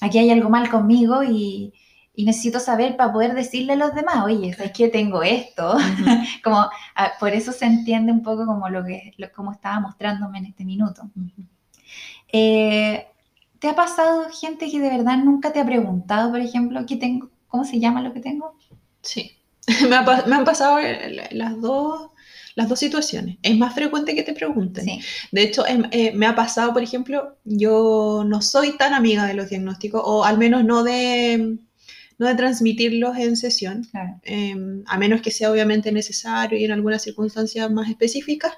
aquí 0.00 0.18
hay 0.18 0.30
algo 0.30 0.48
mal 0.48 0.70
conmigo 0.70 1.24
y, 1.24 1.72
y 2.14 2.24
necesito 2.24 2.60
saber 2.60 2.96
para 2.96 3.12
poder 3.12 3.34
decirle 3.34 3.72
a 3.72 3.76
los 3.76 3.94
demás, 3.94 4.24
oye, 4.24 4.54
es 4.58 4.72
que 4.72 4.88
tengo 4.88 5.22
esto. 5.22 5.76
como 6.44 6.58
ah, 6.94 7.12
por 7.18 7.30
eso 7.30 7.52
se 7.52 7.64
entiende 7.64 8.12
un 8.12 8.22
poco 8.22 8.46
como 8.46 8.68
lo 8.68 8.84
que 8.84 9.12
como 9.34 9.52
estaba 9.52 9.80
mostrándome 9.80 10.38
en 10.38 10.46
este 10.46 10.64
minuto. 10.64 11.10
Eh, 12.32 13.06
¿Te 13.58 13.68
ha 13.68 13.74
pasado 13.74 14.28
gente 14.30 14.70
que 14.70 14.80
de 14.80 14.90
verdad 14.90 15.18
nunca 15.18 15.52
te 15.52 15.60
ha 15.60 15.64
preguntado, 15.64 16.30
por 16.30 16.40
ejemplo, 16.40 16.84
¿qué 16.86 16.96
tengo? 16.96 17.30
¿Cómo 17.48 17.64
se 17.64 17.80
llama 17.80 18.02
lo 18.02 18.12
que 18.12 18.20
tengo? 18.20 18.56
Sí, 19.00 19.41
me, 19.88 19.96
han 19.96 20.44
pasado 20.44 20.78
las 21.30 21.60
dos, 21.60 22.10
las 22.54 22.68
dos 22.68 22.78
situaciones. 22.78 23.38
Es 23.42 23.56
más 23.56 23.74
frecuente 23.74 24.14
que 24.14 24.22
te 24.22 24.32
pregunten. 24.32 24.86
De 25.30 25.42
hecho, 25.42 25.66
em, 25.66 25.84
eh, 25.90 26.12
me 26.14 26.26
ha 26.26 26.34
pasado, 26.34 26.72
por 26.72 26.82
ejemplo, 26.82 27.36
yo 27.44 28.24
no 28.26 28.42
soy 28.42 28.76
tan 28.76 28.94
amiga 28.94 29.26
de 29.26 29.34
los 29.34 29.48
diagnósticos, 29.48 30.02
o 30.04 30.24
al 30.24 30.38
menos 30.38 30.64
no 30.64 30.82
de 30.82 31.58
no 32.18 32.28
de 32.28 32.34
transmitirlos 32.36 33.16
en 33.18 33.36
sesión, 33.36 33.88
em, 34.22 34.84
a 34.86 34.96
menos 34.96 35.22
que 35.22 35.32
sea 35.32 35.50
obviamente 35.50 35.90
necesario 35.90 36.56
y 36.56 36.64
en 36.64 36.70
algunas 36.70 37.02
circunstancias 37.02 37.68
más 37.70 37.90
específicas. 37.90 38.52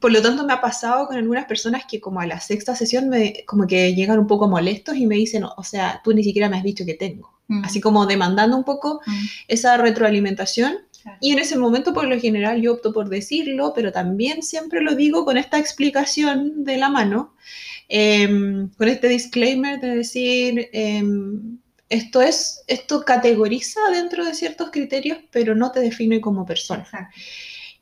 Por 0.00 0.12
lo 0.12 0.20
tanto, 0.20 0.44
me 0.46 0.52
ha 0.52 0.60
pasado 0.60 1.06
con 1.06 1.16
algunas 1.16 1.46
personas 1.46 1.84
que 1.88 2.00
como 2.00 2.20
a 2.20 2.26
la 2.26 2.40
sexta 2.40 2.76
sesión 2.76 3.08
me, 3.08 3.44
como 3.46 3.66
que 3.66 3.94
llegan 3.94 4.18
un 4.18 4.26
poco 4.26 4.46
molestos 4.48 4.96
y 4.96 5.06
me 5.06 5.16
dicen, 5.16 5.44
o 5.44 5.64
sea, 5.64 6.00
tú 6.04 6.12
ni 6.12 6.22
siquiera 6.22 6.50
me 6.50 6.58
has 6.58 6.64
dicho 6.64 6.84
que 6.84 6.94
tengo. 6.94 7.35
Mm. 7.48 7.64
Así 7.64 7.80
como 7.80 8.06
demandando 8.06 8.56
un 8.56 8.64
poco 8.64 9.00
mm. 9.06 9.24
esa 9.48 9.76
retroalimentación. 9.76 10.78
Y 11.20 11.32
en 11.32 11.38
ese 11.38 11.56
momento, 11.56 11.92
por 11.94 12.08
lo 12.08 12.18
general, 12.18 12.60
yo 12.60 12.72
opto 12.72 12.92
por 12.92 13.08
decirlo, 13.08 13.72
pero 13.74 13.92
también 13.92 14.42
siempre 14.42 14.80
lo 14.80 14.96
digo 14.96 15.24
con 15.24 15.36
esta 15.36 15.56
explicación 15.56 16.64
de 16.64 16.78
la 16.78 16.88
mano, 16.88 17.34
em, 17.88 18.68
con 18.70 18.88
este 18.88 19.06
disclaimer 19.08 19.78
de 19.80 19.96
decir, 19.98 20.68
em, 20.72 21.58
esto 21.88 22.20
es, 22.20 22.64
esto 22.66 23.04
categoriza 23.04 23.80
dentro 23.92 24.24
de 24.24 24.34
ciertos 24.34 24.70
criterios, 24.72 25.18
pero 25.30 25.54
no 25.54 25.70
te 25.70 25.78
define 25.78 26.20
como 26.20 26.44
persona. 26.44 26.88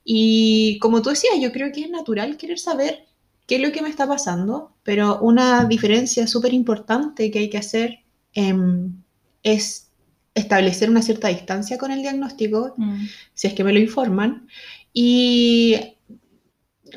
Y 0.05 0.79
como 0.81 1.01
tú 1.01 1.09
decías, 1.09 1.35
yo 1.41 1.51
creo 1.51 1.73
que 1.73 1.81
es 1.85 1.91
natural 1.91 2.37
querer 2.37 2.59
saber 2.59 3.07
qué 3.47 3.57
es 3.57 3.63
lo 3.63 3.73
que 3.73 3.81
me 3.81 3.89
está 3.89 4.07
pasando, 4.07 4.75
pero 4.83 5.19
una 5.21 5.65
diferencia 5.65 6.27
súper 6.27 6.53
importante 6.53 7.31
que 7.31 7.39
hay 7.39 7.49
que 7.51 7.59
hacer 7.59 8.01
em, 8.35 9.04
es 9.45 9.91
establecer 10.35 10.91
una 10.91 11.03
cierta 11.03 11.29
distancia 11.29 11.79
con 11.79 11.93
el 11.93 12.03
diagnóstico, 12.03 12.75
mm. 12.77 13.05
si 13.35 13.47
es 13.47 13.55
que 13.55 13.63
me 13.63 13.73
lo 13.73 13.79
informan, 13.79 14.49
y 14.93 15.95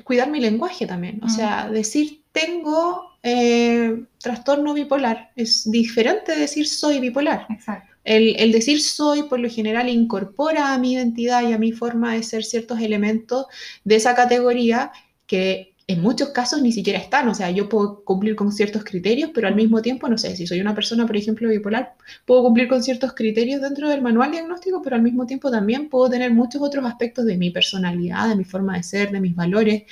cuidar 0.04 0.32
mi 0.32 0.40
lenguaje 0.40 0.88
también, 0.88 1.20
o 1.24 1.28
mm. 1.28 1.30
sea, 1.30 1.70
decir 1.70 2.24
tengo 2.32 3.18
eh, 3.24 4.04
trastorno 4.20 4.74
bipolar. 4.74 5.32
Es 5.36 5.70
diferente 5.70 6.38
decir 6.38 6.68
soy 6.68 7.00
bipolar. 7.00 7.48
Exacto. 7.50 7.94
El, 8.04 8.36
el, 8.40 8.52
decir 8.52 8.82
soy, 8.82 9.24
por 9.24 9.40
lo 9.40 9.50
general, 9.50 9.90
incorpora 9.90 10.74
a 10.74 10.78
mi 10.78 10.94
identidad 10.94 11.48
y 11.48 11.52
a 11.52 11.58
mi 11.58 11.72
forma 11.72 12.14
de 12.14 12.24
ser 12.24 12.44
ciertos 12.46 12.80
elementos 12.80 13.48
de 13.84 13.96
esa 13.96 14.16
categoría 14.16 14.92
que 15.26 15.74
en 15.88 16.02
muchos 16.02 16.30
casos 16.30 16.62
ni 16.62 16.74
siquiera 16.74 17.00
están. 17.00 17.30
O 17.30 17.34
sea, 17.34 17.50
yo 17.50 17.70
puedo 17.70 18.04
cumplir 18.04 18.36
con 18.36 18.52
ciertos 18.52 18.84
criterios, 18.84 19.32
pero 19.34 19.48
al 19.48 19.56
mismo 19.56 19.82
tiempo, 19.82 20.10
no 20.10 20.18
sé, 20.18 20.36
si 20.36 20.46
soy 20.46 20.60
una 20.60 20.76
persona, 20.76 21.08
por 21.08 21.16
ejemplo, 21.16 21.48
bipolar, 21.48 21.96
puedo 22.26 22.44
cumplir 22.44 22.68
con 22.68 22.84
ciertos 22.84 23.14
criterios 23.14 23.62
dentro 23.62 23.90
del 23.90 24.02
manual 24.02 24.32
diagnóstico, 24.32 24.82
pero 24.82 24.98
al 24.98 25.02
mismo 25.02 25.26
tiempo 25.26 25.50
también 25.50 25.88
puedo 25.90 26.10
tener 26.10 26.34
muchos 26.34 26.62
otros 26.62 26.86
aspectos 26.86 27.26
de 27.26 27.38
mi 27.38 27.52
personalidad, 27.52 28.28
de 28.28 28.36
mi 28.36 28.44
forma 28.44 28.76
de 28.76 28.84
ser, 28.84 29.12
de 29.12 29.22
mis 29.22 29.36
valores, 29.36 29.84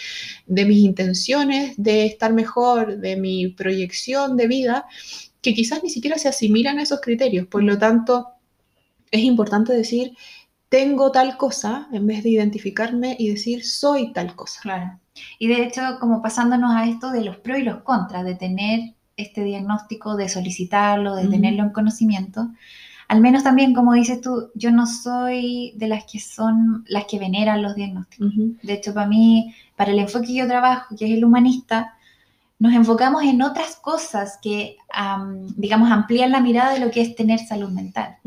de 0.46 0.66
mis 0.66 0.80
intenciones, 0.80 1.76
de 1.78 2.06
estar 2.06 2.34
mejor, 2.34 2.98
de 2.98 3.16
mi 3.16 3.48
proyección 3.48 4.36
de 4.36 4.48
vida, 4.48 4.86
que 5.42 5.54
quizás 5.54 5.82
ni 5.82 5.90
siquiera 5.90 6.18
se 6.18 6.28
asimilan 6.28 6.78
a 6.80 6.84
esos 6.84 7.00
criterios. 7.00 7.48
Por 7.48 7.64
lo 7.64 7.78
tanto, 7.78 8.32
es 9.12 9.22
importante 9.24 9.72
decir, 9.72 10.12
tengo 10.70 11.12
tal 11.12 11.38
cosa, 11.38 11.88
en 11.92 12.08
vez 12.08 12.24
de 12.24 12.30
identificarme 12.30 13.16
y 13.20 13.30
decir, 13.30 13.66
soy 13.66 14.12
tal 14.14 14.36
cosa. 14.36 14.62
Claro. 14.62 15.00
Y 15.40 15.48
de 15.48 15.64
hecho, 15.64 15.82
como 16.00 16.22
pasándonos 16.22 16.76
a 16.76 16.86
esto 16.86 17.12
de 17.12 17.24
los 17.24 17.38
pros 17.38 17.60
y 17.60 17.64
los 17.64 17.84
contras, 17.84 18.26
de 18.26 18.36
tener 18.36 18.94
este 19.18 19.44
diagnóstico, 19.44 20.16
de 20.16 20.28
solicitarlo, 20.28 21.16
de 21.16 21.28
tenerlo 21.28 21.64
en 21.64 21.70
conocimiento, 21.70 22.50
al 23.08 23.22
menos 23.22 23.44
también, 23.44 23.74
como 23.74 23.94
dices 23.94 24.20
tú, 24.20 24.50
yo 24.56 24.72
no 24.72 24.88
soy 24.88 25.74
de 25.76 25.88
las 25.88 26.06
que 26.06 26.20
son 26.20 26.84
las 26.88 27.06
que 27.06 27.20
veneran 27.20 27.62
los 27.62 27.76
diagnósticos. 27.76 28.34
De 28.62 28.74
hecho, 28.74 28.94
para 28.94 29.08
mí, 29.08 29.54
para 29.76 29.92
el 29.92 30.00
enfoque 30.00 30.28
que 30.28 30.36
yo 30.36 30.48
trabajo, 30.48 30.96
que 30.98 31.06
es 31.06 31.12
el 31.12 31.24
humanista, 31.24 31.94
nos 32.58 32.74
enfocamos 32.74 33.24
en 33.24 33.42
otras 33.42 33.76
cosas 33.76 34.40
que, 34.42 34.78
digamos, 35.56 35.92
amplían 35.92 36.32
la 36.32 36.42
mirada 36.42 36.74
de 36.74 36.80
lo 36.80 36.90
que 36.90 37.02
es 37.02 37.16
tener 37.16 37.40
salud 37.40 37.70
mental 37.70 38.18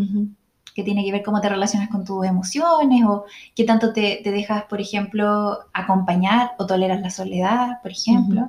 que 0.78 0.84
tiene 0.84 1.04
que 1.04 1.10
ver 1.10 1.24
cómo 1.24 1.40
te 1.40 1.48
relacionas 1.48 1.88
con 1.88 2.04
tus 2.04 2.24
emociones 2.24 3.04
o 3.04 3.24
qué 3.56 3.64
tanto 3.64 3.92
te, 3.92 4.20
dejas, 4.22 4.62
por 4.66 4.80
ejemplo, 4.80 5.58
acompañar 5.72 6.52
o 6.56 6.66
toleras 6.66 7.00
la 7.00 7.10
soledad, 7.10 7.82
por 7.82 7.90
ejemplo. 7.90 8.46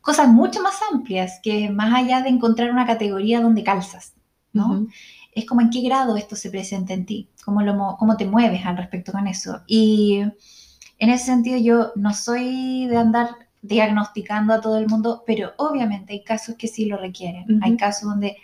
Cosas 0.00 0.26
mucho 0.26 0.60
más 0.64 0.74
amplias 0.92 1.38
que 1.40 1.70
más 1.70 1.94
allá 1.94 2.22
de 2.22 2.30
encontrar 2.30 2.72
una 2.72 2.88
categoría 2.88 3.40
donde 3.40 3.62
calzas, 3.62 4.14
¿no? 4.52 4.88
Es 5.32 5.46
como 5.46 5.60
en 5.60 5.70
qué 5.70 5.80
grado 5.82 6.16
esto 6.16 6.34
se 6.34 6.50
presenta 6.50 6.92
en 6.92 7.06
ti, 7.06 7.28
cómo, 7.44 7.62
lo, 7.62 7.94
cómo 7.96 8.16
te 8.16 8.26
mueves 8.26 8.66
al 8.66 8.76
respecto 8.76 9.12
con 9.12 9.28
eso. 9.28 9.60
Y 9.68 10.22
en 10.98 11.10
ese 11.10 11.26
sentido 11.26 11.56
yo 11.56 11.92
no 11.94 12.14
soy 12.14 12.88
de 12.88 12.96
andar 12.96 13.28
diagnosticando 13.62 14.54
a 14.54 14.60
todo 14.60 14.76
el 14.76 14.88
mundo, 14.88 15.22
pero 15.24 15.52
obviamente 15.56 16.14
hay 16.14 16.24
casos 16.24 16.56
que 16.56 16.66
sí 16.66 16.86
lo 16.86 16.96
requieren. 16.96 17.60
Hay 17.62 17.76
casos 17.76 18.08
donde 18.08 18.38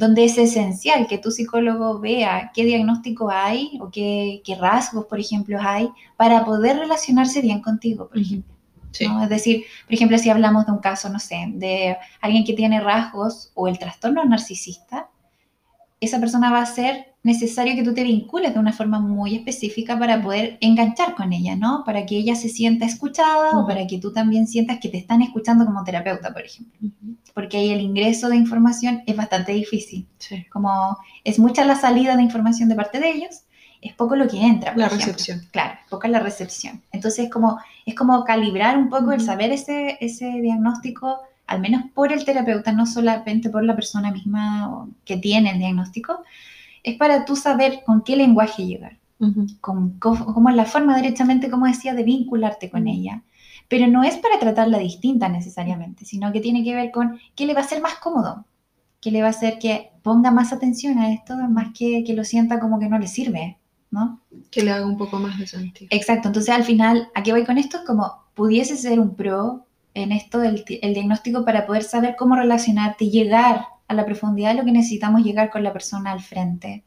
donde 0.00 0.24
es 0.24 0.38
esencial 0.38 1.06
que 1.06 1.18
tu 1.18 1.30
psicólogo 1.30 2.00
vea 2.00 2.52
qué 2.54 2.64
diagnóstico 2.64 3.28
hay 3.30 3.78
o 3.82 3.90
qué, 3.90 4.42
rasgos, 4.58 5.04
por 5.04 5.20
ejemplo, 5.20 5.58
hay 5.60 5.90
para 6.16 6.42
poder 6.46 6.78
relacionarse 6.78 7.42
bien 7.42 7.60
contigo, 7.60 8.08
por 8.08 8.18
ejemplo. 8.18 8.54
Es 8.98 9.28
decir, 9.28 9.64
por 9.84 9.94
ejemplo, 9.94 10.16
si 10.16 10.30
hablamos 10.30 10.64
de 10.64 10.72
un 10.72 10.78
caso, 10.78 11.10
no 11.10 11.18
sé, 11.18 11.44
de 11.52 11.98
alguien 12.22 12.44
que 12.44 12.54
tiene 12.54 12.80
rasgos 12.80 13.52
o 13.54 13.68
el 13.68 13.78
trastorno 13.78 14.24
narcisista, 14.24 15.10
esa 16.00 16.18
persona 16.18 16.50
va 16.50 16.62
a 16.62 16.66
ser 16.66 17.09
necesario 17.22 17.74
que 17.74 17.82
tú 17.82 17.92
te 17.92 18.02
vincules 18.02 18.54
de 18.54 18.60
una 18.60 18.72
forma 18.72 18.98
muy 18.98 19.36
específica 19.36 19.98
para 19.98 20.22
poder 20.22 20.56
enganchar 20.60 21.14
con 21.14 21.32
ella, 21.32 21.54
¿no? 21.54 21.82
Para 21.84 22.06
que 22.06 22.16
ella 22.16 22.34
se 22.34 22.48
sienta 22.48 22.86
escuchada 22.86 23.58
o 23.58 23.66
para 23.66 23.86
que 23.86 23.98
tú 23.98 24.12
también 24.12 24.46
sientas 24.46 24.78
que 24.80 24.88
te 24.88 24.98
están 24.98 25.20
escuchando 25.20 25.66
como 25.66 25.84
terapeuta, 25.84 26.32
por 26.32 26.42
ejemplo. 26.42 26.90
Porque 27.34 27.58
ahí 27.58 27.70
el 27.70 27.80
ingreso 27.82 28.28
de 28.28 28.36
información 28.36 29.02
es 29.06 29.16
bastante 29.16 29.52
difícil. 29.52 30.06
Como 30.50 30.96
es 31.24 31.38
mucha 31.38 31.64
la 31.64 31.76
salida 31.76 32.16
de 32.16 32.22
información 32.22 32.68
de 32.68 32.74
parte 32.74 33.00
de 33.00 33.10
ellos, 33.10 33.42
es 33.82 33.94
poco 33.94 34.16
lo 34.16 34.26
que 34.28 34.42
entra. 34.42 34.74
la 34.76 34.88
recepción. 34.88 35.42
Claro, 35.50 35.78
poca 35.88 36.08
la 36.08 36.20
recepción. 36.20 36.82
Entonces 36.92 37.26
es 37.26 37.30
como, 37.30 37.58
es 37.84 37.94
como 37.94 38.24
calibrar 38.24 38.78
un 38.78 38.88
poco 38.88 39.12
el 39.12 39.20
saber 39.20 39.52
ese, 39.52 39.98
ese 40.00 40.26
diagnóstico 40.40 41.20
al 41.46 41.60
menos 41.60 41.82
por 41.92 42.12
el 42.12 42.24
terapeuta, 42.24 42.70
no 42.70 42.86
solamente 42.86 43.50
por 43.50 43.64
la 43.64 43.74
persona 43.74 44.12
misma 44.12 44.86
que 45.04 45.16
tiene 45.16 45.50
el 45.50 45.58
diagnóstico, 45.58 46.22
es 46.82 46.96
para 46.96 47.24
tú 47.24 47.36
saber 47.36 47.82
con 47.84 48.02
qué 48.02 48.16
lenguaje 48.16 48.66
llegar, 48.66 48.98
con, 49.60 49.98
cómo 49.98 50.48
es 50.48 50.56
la 50.56 50.64
forma 50.64 50.96
derechamente, 50.96 51.50
como 51.50 51.66
decía, 51.66 51.94
de 51.94 52.04
vincularte 52.04 52.70
con 52.70 52.88
ella. 52.88 53.22
Pero 53.68 53.86
no 53.86 54.02
es 54.02 54.16
para 54.16 54.38
tratarla 54.38 54.78
distinta 54.78 55.28
necesariamente, 55.28 56.04
sino 56.04 56.32
que 56.32 56.40
tiene 56.40 56.64
que 56.64 56.74
ver 56.74 56.90
con 56.90 57.20
qué 57.36 57.46
le 57.46 57.54
va 57.54 57.60
a 57.60 57.64
ser 57.64 57.80
más 57.80 57.96
cómodo, 57.96 58.44
qué 59.00 59.10
le 59.10 59.22
va 59.22 59.28
a 59.28 59.30
hacer 59.30 59.58
que 59.58 59.92
ponga 60.02 60.30
más 60.30 60.52
atención 60.52 60.98
a 60.98 61.12
esto, 61.12 61.36
más 61.36 61.68
que 61.76 62.02
que 62.04 62.14
lo 62.14 62.24
sienta 62.24 62.58
como 62.58 62.80
que 62.80 62.88
no 62.88 62.98
le 62.98 63.06
sirve, 63.06 63.58
¿no? 63.90 64.20
Que 64.50 64.62
le 64.62 64.72
haga 64.72 64.86
un 64.86 64.96
poco 64.96 65.18
más 65.18 65.38
de 65.38 65.46
sentido. 65.46 65.88
Exacto, 65.90 66.28
entonces 66.28 66.52
al 66.54 66.64
final, 66.64 67.08
¿a 67.14 67.22
qué 67.22 67.32
voy 67.32 67.44
con 67.44 67.58
esto? 67.58 67.78
Es 67.78 67.84
como 67.84 68.24
pudiese 68.34 68.76
ser 68.76 68.98
un 68.98 69.14
pro 69.14 69.66
en 69.94 70.12
esto 70.12 70.38
del 70.38 70.64
el 70.82 70.94
diagnóstico 70.94 71.44
para 71.44 71.66
poder 71.66 71.82
saber 71.84 72.16
cómo 72.16 72.36
relacionarte 72.36 73.04
y 73.04 73.10
llegar 73.10 73.66
a 73.90 73.94
la 73.94 74.06
profundidad 74.06 74.50
de 74.50 74.58
lo 74.58 74.64
que 74.64 74.70
necesitamos 74.70 75.24
llegar 75.24 75.50
con 75.50 75.64
la 75.64 75.72
persona 75.72 76.12
al 76.12 76.20
frente. 76.20 76.84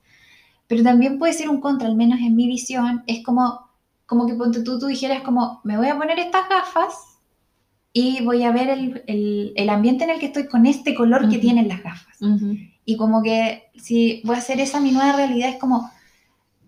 Pero 0.68 0.84
también 0.84 1.20
puede 1.20 1.34
ser 1.34 1.50
un 1.50 1.60
contra, 1.60 1.90
al 1.90 1.98
menos 1.98 2.20
en 2.22 2.34
mi 2.34 2.48
visión, 2.48 3.04
es 3.08 3.24
como, 3.26 3.68
como 4.06 4.26
que 4.26 4.36
tú, 4.64 4.80
tú 4.80 4.88
dijeras 4.88 5.22
como, 5.22 5.60
me 5.66 5.78
voy 5.78 5.88
a 5.88 5.98
poner 5.98 6.18
estas 6.18 6.48
gafas 6.48 7.20
y 7.92 8.24
voy 8.24 8.44
a 8.44 8.54
ver 8.54 8.70
el, 8.70 9.54
el, 9.58 9.70
ambiente 9.70 10.06
en 10.06 10.12
el 10.12 10.20
que 10.20 10.28
estoy 10.28 10.48
con 10.48 10.66
este 10.66 10.96
color 10.96 11.28
que 11.30 11.40
tienen 11.40 11.68
las 11.68 11.84
gafas. 11.84 12.18
Y 12.86 12.96
como 12.96 13.22
que 13.22 13.64
si 13.76 14.22
voy 14.24 14.36
a 14.36 14.40
hacer 14.40 14.62
esa 14.62 14.80
mi 14.80 14.92
nueva 14.92 15.12
realidad, 15.12 15.50
es 15.50 15.58
como, 15.58 15.92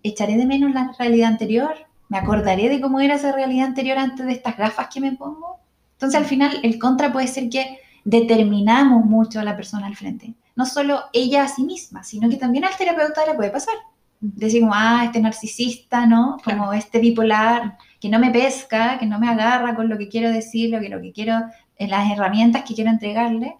echaré 0.02 0.36
de 0.36 0.44
menos 0.44 0.74
la 0.74 0.94
realidad 0.98 1.30
anterior, 1.30 1.74
me 2.10 2.18
acordaré 2.18 2.68
de 2.68 2.80
cómo 2.82 3.00
era 3.00 3.14
esa 3.14 3.32
realidad 3.32 3.68
anterior 3.68 3.96
antes 3.96 4.26
de 4.26 4.32
estas 4.32 4.58
gafas 4.58 4.88
que 4.92 5.00
me 5.00 5.12
pongo. 5.12 5.60
Entonces, 5.92 6.20
al 6.20 6.26
final, 6.26 6.60
el 6.62 6.78
contra 6.78 7.10
puede 7.10 7.26
ser 7.26 7.48
que 7.48 7.80
determinamos 8.06 9.04
mucho 9.04 9.40
a 9.40 9.44
la 9.44 9.56
persona 9.56 9.88
al 9.88 9.96
frente. 9.96 10.34
No 10.54 10.64
solo 10.64 11.00
ella 11.12 11.42
a 11.42 11.48
sí 11.48 11.64
misma, 11.64 12.04
sino 12.04 12.30
que 12.30 12.36
también 12.36 12.64
al 12.64 12.76
terapeuta 12.76 13.26
le 13.26 13.34
puede 13.34 13.50
pasar. 13.50 13.74
Decir 14.20 14.60
como, 14.60 14.72
ah, 14.74 15.02
este 15.04 15.20
narcisista, 15.20 16.06
¿no? 16.06 16.38
Como 16.42 16.72
este 16.72 17.00
bipolar, 17.00 17.76
que 18.00 18.08
no 18.08 18.20
me 18.20 18.30
pesca, 18.30 18.96
que 18.98 19.06
no 19.06 19.18
me 19.18 19.28
agarra 19.28 19.74
con 19.74 19.88
lo 19.88 19.98
que 19.98 20.08
quiero 20.08 20.30
decir, 20.30 20.70
lo 20.70 20.80
que, 20.80 20.88
lo 20.88 21.02
que 21.02 21.12
quiero, 21.12 21.34
en 21.76 21.90
las 21.90 22.10
herramientas 22.10 22.62
que 22.62 22.74
quiero 22.74 22.90
entregarle. 22.90 23.56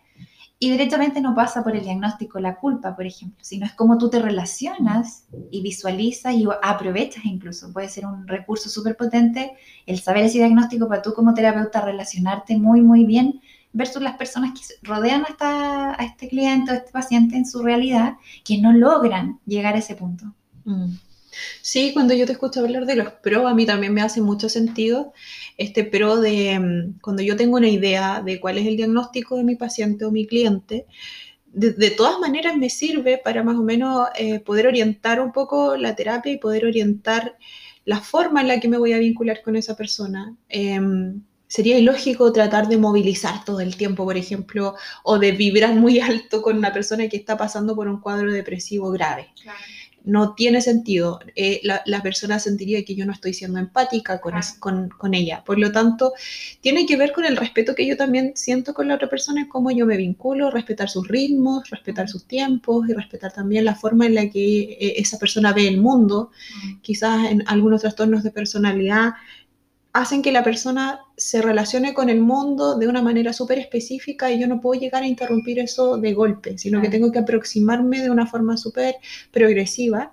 Y 0.60 0.70
directamente 0.70 1.20
no 1.20 1.34
pasa 1.34 1.64
por 1.64 1.74
el 1.74 1.82
diagnóstico 1.82 2.38
la 2.38 2.54
culpa, 2.54 2.94
por 2.94 3.04
ejemplo, 3.04 3.38
sino 3.42 3.66
es 3.66 3.72
como 3.72 3.98
tú 3.98 4.08
te 4.08 4.20
relacionas 4.20 5.26
y 5.50 5.60
visualizas 5.60 6.34
y 6.34 6.46
aprovechas 6.62 7.24
incluso. 7.24 7.72
Puede 7.72 7.88
ser 7.88 8.06
un 8.06 8.28
recurso 8.28 8.70
súper 8.70 8.96
potente 8.96 9.52
el 9.86 9.98
saber 9.98 10.24
ese 10.24 10.38
diagnóstico 10.38 10.88
para 10.88 11.02
tú 11.02 11.12
como 11.14 11.34
terapeuta 11.34 11.80
relacionarte 11.80 12.56
muy, 12.56 12.80
muy 12.80 13.04
bien 13.04 13.40
versus 13.76 14.02
las 14.02 14.16
personas 14.16 14.52
que 14.52 14.75
rodean 14.83 15.25
a, 15.38 15.95
a 15.99 16.04
este 16.04 16.28
cliente 16.28 16.71
o 16.71 16.75
a 16.75 16.78
este 16.78 16.92
paciente 16.92 17.37
en 17.37 17.47
su 17.47 17.62
realidad 17.62 18.14
que 18.45 18.59
no 18.59 18.73
logran 18.73 19.38
llegar 19.47 19.75
a 19.75 19.78
ese 19.78 19.95
punto. 19.95 20.35
Mm. 20.64 20.95
Sí, 21.61 21.92
cuando 21.92 22.14
yo 22.14 22.25
te 22.25 22.33
escucho 22.33 22.61
hablar 22.61 22.87
de 22.87 22.97
los 22.97 23.12
pro, 23.12 23.47
a 23.47 23.54
mí 23.54 23.66
también 23.66 23.92
me 23.92 24.00
hace 24.00 24.23
mucho 24.23 24.49
sentido 24.49 25.12
este 25.59 25.85
pro 25.85 26.16
de 26.16 26.59
mm, 26.59 27.00
cuando 27.00 27.23
yo 27.23 27.37
tengo 27.37 27.56
una 27.56 27.68
idea 27.68 28.23
de 28.23 28.40
cuál 28.40 28.59
es 28.59 28.66
el 28.66 28.76
diagnóstico 28.76 29.37
de 29.37 29.45
mi 29.45 29.56
paciente 29.56 30.04
o 30.04 30.11
mi 30.11 30.26
cliente, 30.26 30.87
de, 31.52 31.90
todas 31.90 32.18
maneras 32.21 32.56
me 32.56 32.68
sirve 32.68 33.18
para 33.18 33.42
más 33.42 33.56
o 33.56 33.62
menos 33.62 34.09
eh, 34.18 34.40
poder 34.40 34.66
orientar 34.66 35.21
un 35.21 35.33
poco 35.33 35.76
la 35.76 35.97
terapia 35.97 36.33
y 36.33 36.38
poder 36.38 36.66
orientar 36.66 37.38
la 37.87 38.00
forma 38.00 38.42
en 38.42 38.49
la 38.49 38.61
que 38.61 38.68
me 38.68 38.76
voy 38.76 38.92
a 38.92 38.99
vincular 38.99 39.40
con 39.42 39.56
esa 39.56 39.75
persona. 39.75 40.37
Em, 40.50 41.23
sería 41.48 41.78
ilógico 41.78 42.32
tratar 42.32 42.68
de 42.68 42.78
movilizar 42.78 43.44
todo 43.44 43.60
el 43.60 43.76
tiempo, 43.76 44.04
por 44.04 44.16
ejemplo, 44.16 44.74
o 45.02 45.18
de 45.18 45.32
vibrar 45.32 45.74
muy 45.74 46.00
alto 46.00 46.42
con 46.42 46.56
una 46.56 46.72
persona 46.72 47.08
que 47.08 47.16
está 47.16 47.36
pasando 47.36 47.74
por 47.74 47.88
un 47.88 48.00
cuadro 48.00 48.32
depresivo 48.32 48.90
grave. 48.90 49.28
Claro 49.42 49.58
no 50.06 50.34
tiene 50.34 50.60
sentido. 50.62 51.18
Eh, 51.34 51.60
la, 51.62 52.02
persona 52.02 52.38
sentiría 52.38 52.84
que 52.84 52.94
yo 52.94 53.04
no 53.04 53.12
estoy 53.12 53.34
siendo 53.34 53.58
empática 53.58 54.20
con, 54.20 54.88
con, 54.88 55.14
ella. 55.14 55.42
Por 55.44 55.58
lo 55.58 55.72
tanto, 55.72 56.12
tiene 56.60 56.86
que 56.86 56.96
ver 56.96 57.12
con 57.12 57.24
el 57.24 57.36
respeto 57.36 57.74
que 57.74 57.86
yo 57.86 57.96
también 57.96 58.32
siento 58.36 58.72
con 58.72 58.86
la 58.86 58.94
otra 58.94 59.10
persona, 59.10 59.48
cómo 59.48 59.72
yo 59.72 59.84
me 59.84 59.96
vinculo, 59.96 60.50
respetar 60.52 60.88
sus 60.88 61.08
ritmos, 61.08 61.68
respetar 61.70 62.08
sus 62.08 62.24
tiempos 62.24 62.88
y 62.88 62.92
respetar 62.92 63.32
también 63.32 63.64
la 63.64 63.74
forma 63.74 64.06
en 64.06 64.14
la 64.14 64.30
que 64.30 64.60
eh, 64.62 64.94
esa 64.96 65.18
persona 65.18 65.52
ve 65.52 65.66
el 65.66 65.80
mundo. 65.80 66.30
Quizás 66.82 67.28
en 67.28 67.42
algunos 67.48 67.80
trastornos 67.80 68.22
de 68.22 68.30
personalidad 68.30 69.14
hacen 70.00 70.20
que 70.20 70.30
la 70.30 70.44
persona 70.44 71.00
se 71.16 71.40
relacione 71.40 71.94
con 71.94 72.10
el 72.10 72.20
mundo 72.20 72.76
de 72.76 72.86
una 72.86 73.00
manera 73.00 73.32
súper 73.32 73.58
específica 73.58 74.30
y 74.30 74.38
yo 74.38 74.46
no 74.46 74.60
puedo 74.60 74.78
llegar 74.78 75.02
a 75.02 75.06
interrumpir 75.06 75.58
eso 75.58 75.96
de 75.96 76.12
golpe, 76.12 76.58
sino 76.58 76.82
que 76.82 76.90
tengo 76.90 77.10
que 77.10 77.20
aproximarme 77.20 78.02
de 78.02 78.10
una 78.10 78.26
forma 78.26 78.58
súper 78.58 78.96
progresiva. 79.30 80.12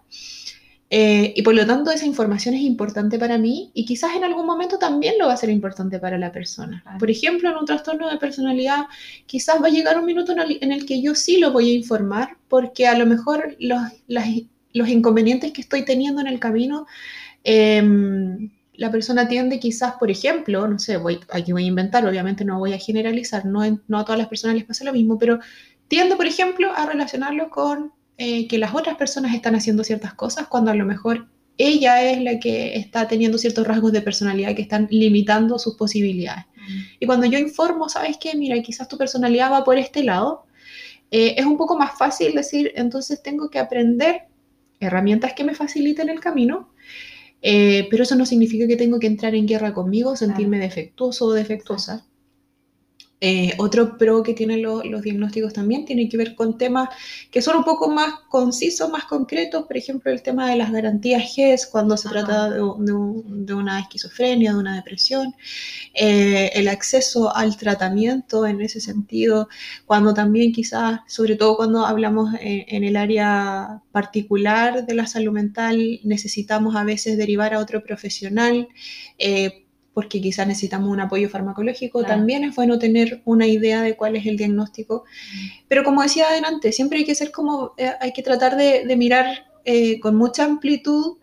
Eh, 0.89 1.33
y 1.35 1.41
por 1.41 1.53
lo 1.55 1.65
tanto 1.65 1.91
esa 1.91 2.05
información 2.05 2.53
es 2.53 2.61
importante 2.61 3.17
para 3.19 3.37
mí 3.37 3.71
y 3.73 3.83
quizás 3.83 4.15
en 4.15 4.23
algún 4.23 4.45
momento 4.45 4.77
también 4.77 5.15
lo 5.19 5.27
va 5.27 5.33
a 5.33 5.37
ser 5.37 5.49
importante 5.49 5.99
para 5.99 6.17
la 6.17 6.31
persona. 6.31 6.83
Por 6.97 7.11
ejemplo, 7.11 7.49
en 7.49 7.57
un 7.57 7.65
trastorno 7.65 8.09
de 8.09 8.17
personalidad, 8.17 8.85
quizás 9.25 9.61
va 9.61 9.67
a 9.67 9.71
llegar 9.71 9.99
un 9.99 10.05
minuto 10.05 10.31
en 10.31 10.71
el, 10.71 10.85
que 10.85 11.01
yo 11.01 11.13
sí 11.13 11.39
lo 11.39 11.51
voy 11.51 11.71
a 11.71 11.73
informar 11.73 12.37
porque 12.47 12.87
a 12.87 12.97
lo 12.97 13.05
mejor 13.05 13.57
los, 13.59 13.81
los 14.07 14.87
inconvenientes 14.87 15.51
que 15.51 15.61
estoy 15.61 15.83
teniendo 15.83 16.21
en 16.21 16.27
el 16.27 16.39
camino... 16.39 16.85
Eh, 17.43 18.49
la 18.75 18.91
persona 18.91 19.27
tiende 19.27 19.59
quizás, 19.59 19.93
por 19.93 20.09
ejemplo, 20.09 20.67
no 20.67 20.79
sé, 20.79 20.97
voy, 20.97 21.19
aquí 21.31 21.51
voy 21.51 21.65
a 21.65 21.67
inventar, 21.67 22.05
obviamente 22.05 22.43
no 22.43 22.59
voy 22.59 22.73
a 22.73 22.79
generalizar, 22.79 23.45
no, 23.45 23.61
no 23.87 23.99
a 23.99 24.05
todas 24.05 24.17
las 24.17 24.27
personas 24.27 24.55
les 24.55 24.65
pasa 24.65 24.83
lo 24.83 24.93
mismo, 24.93 25.17
pero 25.19 25.39
tiende, 25.87 26.15
por 26.15 26.25
ejemplo, 26.25 26.71
a 26.75 26.85
relacionarlo 26.85 27.49
con 27.49 27.91
eh, 28.17 28.47
que 28.47 28.57
las 28.57 28.73
otras 28.73 28.95
personas 28.95 29.33
están 29.33 29.55
haciendo 29.55 29.83
ciertas 29.83 30.13
cosas 30.13 30.47
cuando 30.47 30.71
a 30.71 30.75
lo 30.75 30.85
mejor 30.85 31.27
ella 31.57 32.03
es 32.03 32.21
la 32.21 32.39
que 32.39 32.75
está 32.75 33.07
teniendo 33.07 33.37
ciertos 33.37 33.67
rasgos 33.67 33.91
de 33.91 34.01
personalidad 34.01 34.55
que 34.55 34.63
están 34.63 34.87
limitando 34.89 35.59
sus 35.59 35.75
posibilidades. 35.75 36.45
Mm. 36.55 36.79
Y 36.99 37.05
cuando 37.05 37.27
yo 37.27 37.37
informo, 37.37 37.89
¿sabes 37.89 38.17
qué? 38.19 38.35
Mira, 38.35 38.59
quizás 38.63 38.87
tu 38.87 38.97
personalidad 38.97 39.51
va 39.51 39.63
por 39.63 39.77
este 39.77 40.03
lado, 40.03 40.45
eh, 41.11 41.35
es 41.37 41.45
un 41.45 41.57
poco 41.57 41.77
más 41.77 41.95
fácil 41.95 42.33
decir, 42.33 42.71
entonces 42.75 43.21
tengo 43.21 43.51
que 43.51 43.59
aprender 43.59 44.23
herramientas 44.79 45.33
que 45.33 45.43
me 45.43 45.53
faciliten 45.53 46.09
el 46.09 46.19
camino 46.19 46.72
eh, 47.43 47.87
pero 47.91 48.03
eso 48.03 48.15
no 48.15 48.25
significa 48.25 48.67
que 48.67 48.77
tengo 48.77 48.99
que 48.99 49.07
entrar 49.07 49.35
en 49.35 49.45
guerra 49.47 49.73
conmigo, 49.73 50.15
sentirme 50.15 50.59
defectuoso 50.59 51.25
o 51.27 51.33
defectuosa. 51.33 52.07
Eh, 53.25 53.53
otro 53.57 53.97
pro 53.97 54.21
que 54.21 54.33
tienen 54.33 54.61
los 54.61 55.01
diagnósticos 55.01 55.53
también 55.53 55.85
tiene 55.85 56.09
que 56.09 56.17
ver 56.17 56.35
con 56.35 56.57
temas 56.57 56.89
que 57.31 57.41
son 57.41 57.55
un 57.55 57.63
poco 57.63 57.87
más 57.87 58.15
concisos, 58.27 58.89
más 58.89 59.05
concretos, 59.05 59.63
por 59.65 59.77
ejemplo, 59.77 60.11
el 60.11 60.21
tema 60.21 60.49
de 60.49 60.57
las 60.57 60.73
garantías 60.73 61.33
GES 61.33 61.67
cuando 61.67 61.95
se 61.95 62.09
trata 62.09 62.49
de, 62.49 62.61
una 63.53 63.79
esquizofrenia, 63.79 64.51
de 64.51 64.59
una 64.59 64.75
depresión, 64.75 65.33
eh, 65.93 66.51
el 66.53 66.67
acceso 66.67 67.33
al 67.33 67.55
tratamiento 67.55 68.45
en 68.45 68.59
ese 68.59 68.81
sentido, 68.81 69.47
cuando 69.85 70.13
también 70.13 70.51
quizás, 70.51 70.99
sobre 71.07 71.37
todo 71.37 71.55
cuando 71.55 71.85
hablamos 71.85 72.33
en, 72.41 72.83
el 72.83 72.97
área 72.97 73.81
particular 73.93 74.85
de 74.85 74.95
la 74.95 75.07
salud 75.07 75.31
mental, 75.31 76.01
necesitamos 76.03 76.75
a 76.75 76.83
veces 76.83 77.17
derivar 77.17 77.53
a 77.53 77.59
otro 77.59 77.81
profesional. 77.85 78.67
Eh, 79.17 79.62
porque 79.93 80.19
quizás 80.21 80.47
necesitamos 80.47 80.89
un 80.89 80.99
apoyo 80.99 81.29
farmacológico, 81.29 82.03
también 82.03 82.43
es 82.43 82.55
bueno 82.55 82.79
tener 82.79 83.21
una 83.25 83.47
idea 83.47 83.81
de 83.81 83.95
cuál 83.95 84.15
es 84.15 84.25
el 84.25 84.37
diagnóstico. 84.37 85.03
Pero 85.67 85.83
como 85.83 86.01
decía 86.01 86.29
adelante, 86.29 86.71
siempre 86.71 86.99
hay 86.99 87.05
que 87.05 87.15
ser 87.15 87.31
como, 87.31 87.73
eh, 87.77 87.91
hay 87.99 88.11
que 88.11 88.23
tratar 88.23 88.57
de, 88.57 88.95
mirar 88.97 89.45
eh, 89.65 89.99
con 89.99 90.15
mucha 90.15 90.45
amplitud 90.45 91.17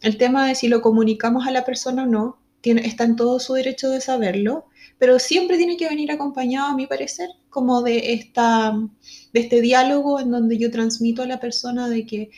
el 0.00 0.16
tema 0.18 0.46
de 0.46 0.54
si 0.54 0.68
lo 0.68 0.80
comunicamos 0.80 1.46
a 1.46 1.50
la 1.50 1.64
persona 1.64 2.04
o 2.04 2.06
no, 2.06 2.38
tiene, 2.60 2.86
está 2.86 3.04
en 3.04 3.16
todo 3.16 3.40
su 3.40 3.54
derecho 3.54 3.90
de 3.90 4.00
saberlo, 4.00 4.66
pero 4.98 5.18
siempre 5.18 5.56
tiene 5.56 5.76
que 5.76 5.88
venir 5.88 6.12
acompañado, 6.12 6.68
a 6.68 6.76
mi 6.76 6.86
parecer, 6.86 7.28
como 7.50 7.82
de, 7.82 8.12
esta, 8.12 8.72
de 9.32 9.40
este 9.40 9.60
diálogo 9.60 10.20
en 10.20 10.30
donde 10.30 10.58
yo 10.58 10.70
transmito 10.70 11.22
a 11.22 11.26
la 11.26 11.40
persona 11.40 11.88
de 11.88 12.06
que 12.06 12.30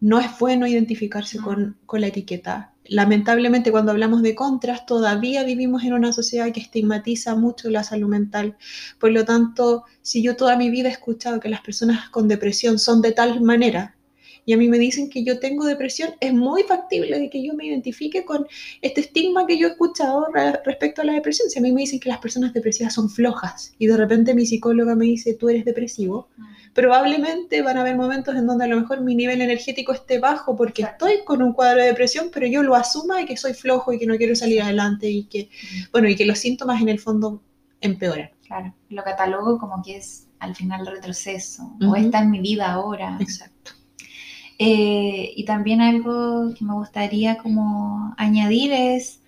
no 0.00 0.20
es 0.20 0.38
bueno 0.38 0.66
identificarse 0.66 1.38
con, 1.38 1.78
con 1.86 2.02
la 2.02 2.08
etiqueta 2.08 2.75
lamentablemente 2.88 3.70
cuando 3.70 3.92
hablamos 3.92 4.22
de 4.22 4.34
contras, 4.34 4.86
todavía 4.86 5.44
vivimos 5.44 5.84
en 5.84 5.92
una 5.92 6.12
sociedad 6.12 6.52
que 6.52 6.60
estigmatiza 6.60 7.34
mucho 7.34 7.70
la 7.70 7.84
salud 7.84 8.08
mental. 8.08 8.56
Por 8.98 9.12
lo 9.12 9.24
tanto, 9.24 9.84
si 10.02 10.22
yo 10.22 10.36
toda 10.36 10.56
mi 10.56 10.70
vida 10.70 10.88
he 10.88 10.92
escuchado 10.92 11.40
que 11.40 11.48
las 11.48 11.60
personas 11.60 12.08
con 12.10 12.28
depresión 12.28 12.78
son 12.78 13.02
de 13.02 13.12
tal 13.12 13.40
manera, 13.40 13.96
y 14.48 14.52
a 14.52 14.56
mí 14.56 14.68
me 14.68 14.78
dicen 14.78 15.10
que 15.10 15.24
yo 15.24 15.40
tengo 15.40 15.64
depresión, 15.64 16.10
es 16.20 16.32
muy 16.32 16.62
factible 16.62 17.18
de 17.18 17.28
que 17.28 17.44
yo 17.44 17.54
me 17.54 17.66
identifique 17.66 18.24
con 18.24 18.46
este 18.80 19.00
estigma 19.00 19.44
que 19.44 19.58
yo 19.58 19.66
he 19.66 19.70
escuchado 19.72 20.26
respecto 20.64 21.02
a 21.02 21.04
la 21.04 21.14
depresión. 21.14 21.50
Si 21.50 21.58
a 21.58 21.62
mí 21.62 21.72
me 21.72 21.80
dicen 21.80 21.98
que 21.98 22.08
las 22.08 22.18
personas 22.18 22.52
depresivas 22.54 22.94
son 22.94 23.10
flojas 23.10 23.74
y 23.78 23.88
de 23.88 23.96
repente 23.96 24.34
mi 24.34 24.46
psicóloga 24.46 24.94
me 24.94 25.06
dice, 25.06 25.34
tú 25.34 25.48
eres 25.48 25.64
depresivo, 25.64 26.28
ah 26.38 26.55
probablemente 26.76 27.62
van 27.62 27.78
a 27.78 27.80
haber 27.80 27.96
momentos 27.96 28.36
en 28.36 28.46
donde 28.46 28.66
a 28.66 28.68
lo 28.68 28.78
mejor 28.78 29.00
mi 29.00 29.14
nivel 29.14 29.40
energético 29.40 29.92
esté 29.92 30.18
bajo 30.18 30.54
porque 30.54 30.82
estoy 30.82 31.24
con 31.24 31.40
un 31.40 31.54
cuadro 31.54 31.80
de 31.80 31.86
depresión, 31.86 32.28
pero 32.30 32.46
yo 32.46 32.62
lo 32.62 32.74
asuma 32.74 33.16
de 33.16 33.24
que 33.24 33.38
soy 33.38 33.54
flojo 33.54 33.94
y 33.94 33.98
que 33.98 34.06
no 34.06 34.18
quiero 34.18 34.36
salir 34.36 34.60
adelante 34.60 35.08
y 35.08 35.24
que, 35.24 35.48
bueno, 35.90 36.06
y 36.06 36.14
que 36.14 36.26
los 36.26 36.38
síntomas 36.38 36.82
en 36.82 36.90
el 36.90 36.98
fondo 36.98 37.42
empeoran. 37.80 38.28
Claro, 38.46 38.74
lo 38.90 39.02
catalogo 39.02 39.58
como 39.58 39.82
que 39.82 39.96
es 39.96 40.28
al 40.38 40.54
final 40.54 40.86
retroceso 40.86 41.74
o 41.80 41.96
está 41.96 42.20
en 42.20 42.30
mi 42.30 42.40
vida 42.40 42.70
ahora. 42.70 43.16
Exacto. 43.20 43.72
Eh, 44.58 45.32
y 45.34 45.44
también 45.46 45.80
algo 45.80 46.52
que 46.54 46.62
me 46.62 46.74
gustaría 46.74 47.38
como 47.38 48.14
añadir 48.18 48.72
es 48.74 49.22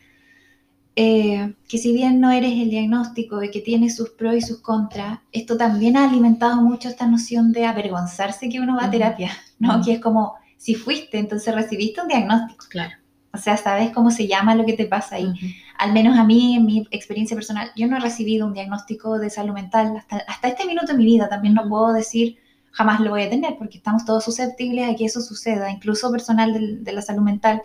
eh, 1.00 1.54
que 1.68 1.78
si 1.78 1.92
bien 1.92 2.18
no 2.18 2.32
eres 2.32 2.54
el 2.54 2.70
diagnóstico 2.70 3.37
de 3.37 3.52
que 3.52 3.61
tiene 3.61 3.88
sus 3.88 4.11
pros 4.11 4.34
y 4.34 4.40
sus 4.40 4.58
contras, 4.58 5.20
esto 5.30 5.56
también 5.56 5.96
ha 5.96 6.08
alimentado 6.08 6.61
mucho 6.61 6.88
esta 6.88 7.06
noción 7.06 7.52
de 7.52 7.66
avergonzarse 7.66 8.48
que 8.48 8.58
uno 8.58 8.74
va 8.74 8.87
a 8.87 8.90
terapia, 8.90 9.30
¿no? 9.61 9.80
Que 9.80 9.92
es 9.92 10.00
como, 10.00 10.34
si 10.56 10.74
fuiste, 10.74 11.20
entonces 11.20 11.54
recibiste 11.54 12.00
un 12.00 12.08
diagnóstico. 12.08 12.66
Claro. 12.68 12.94
O 13.32 13.38
sea, 13.38 13.56
sabes 13.56 13.90
cómo 13.92 14.11
se 14.11 14.26
llama 14.26 14.56
lo 14.56 14.66
que 14.66 14.72
te 14.72 14.87
pasa 14.87 15.14
ahí. 15.14 15.32
Al 15.78 15.92
menos 15.92 16.18
a 16.18 16.24
mí, 16.24 16.56
en 16.56 16.66
mi 16.66 16.84
experiencia 16.90 17.37
personal, 17.37 17.70
yo 17.76 17.87
no 17.87 17.96
he 17.96 18.00
recibido 18.00 18.48
un 18.48 18.54
diagnóstico 18.54 19.20
de 19.20 19.30
salud 19.30 19.54
mental 19.54 19.96
hasta, 19.96 20.16
hasta 20.26 20.48
este 20.48 20.66
minuto 20.66 20.88
de 20.88 20.98
mi 20.98 21.04
vida. 21.04 21.28
También 21.28 21.54
no 21.54 21.68
puedo 21.68 21.92
decir, 21.92 22.38
jamás 22.72 22.98
lo 22.98 23.11
voy 23.11 23.22
a 23.22 23.30
tener, 23.30 23.56
porque 23.56 23.78
estamos 23.78 24.04
todos 24.04 24.24
susceptibles 24.24 24.90
a 24.90 24.96
que 24.96 25.04
eso 25.04 25.20
suceda, 25.20 25.70
incluso 25.70 26.11
personal 26.11 26.52
de, 26.52 26.78
de 26.78 26.92
la 26.92 27.02
salud 27.02 27.22
mental. 27.22 27.62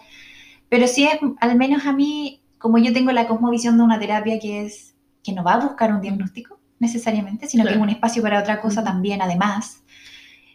Pero 0.69 0.85
sí 0.85 1.05
es, 1.05 1.17
al 1.39 1.55
menos 1.55 1.87
a 1.87 1.93
mí, 1.93 2.42
como 2.63 2.77
yo 2.77 2.93
tengo 2.93 3.11
la 3.11 3.27
cosmovisión 3.27 3.75
de 3.75 3.83
una 3.83 3.99
terapia 3.99 4.39
que 4.39 4.65
es 4.65 4.95
que 5.21 5.33
no 5.33 5.43
va 5.43 5.55
a 5.55 5.65
buscar 5.65 5.93
un 5.93 5.99
diagnóstico 5.99 6.61
necesariamente, 6.79 7.45
sino 7.49 7.65
que 7.65 7.71
es 7.71 7.77
un 7.77 7.89
espacio 7.89 8.23
para 8.23 8.39
otra 8.39 8.61
cosa 8.61 8.81
también, 8.81 9.21
además. 9.21 9.83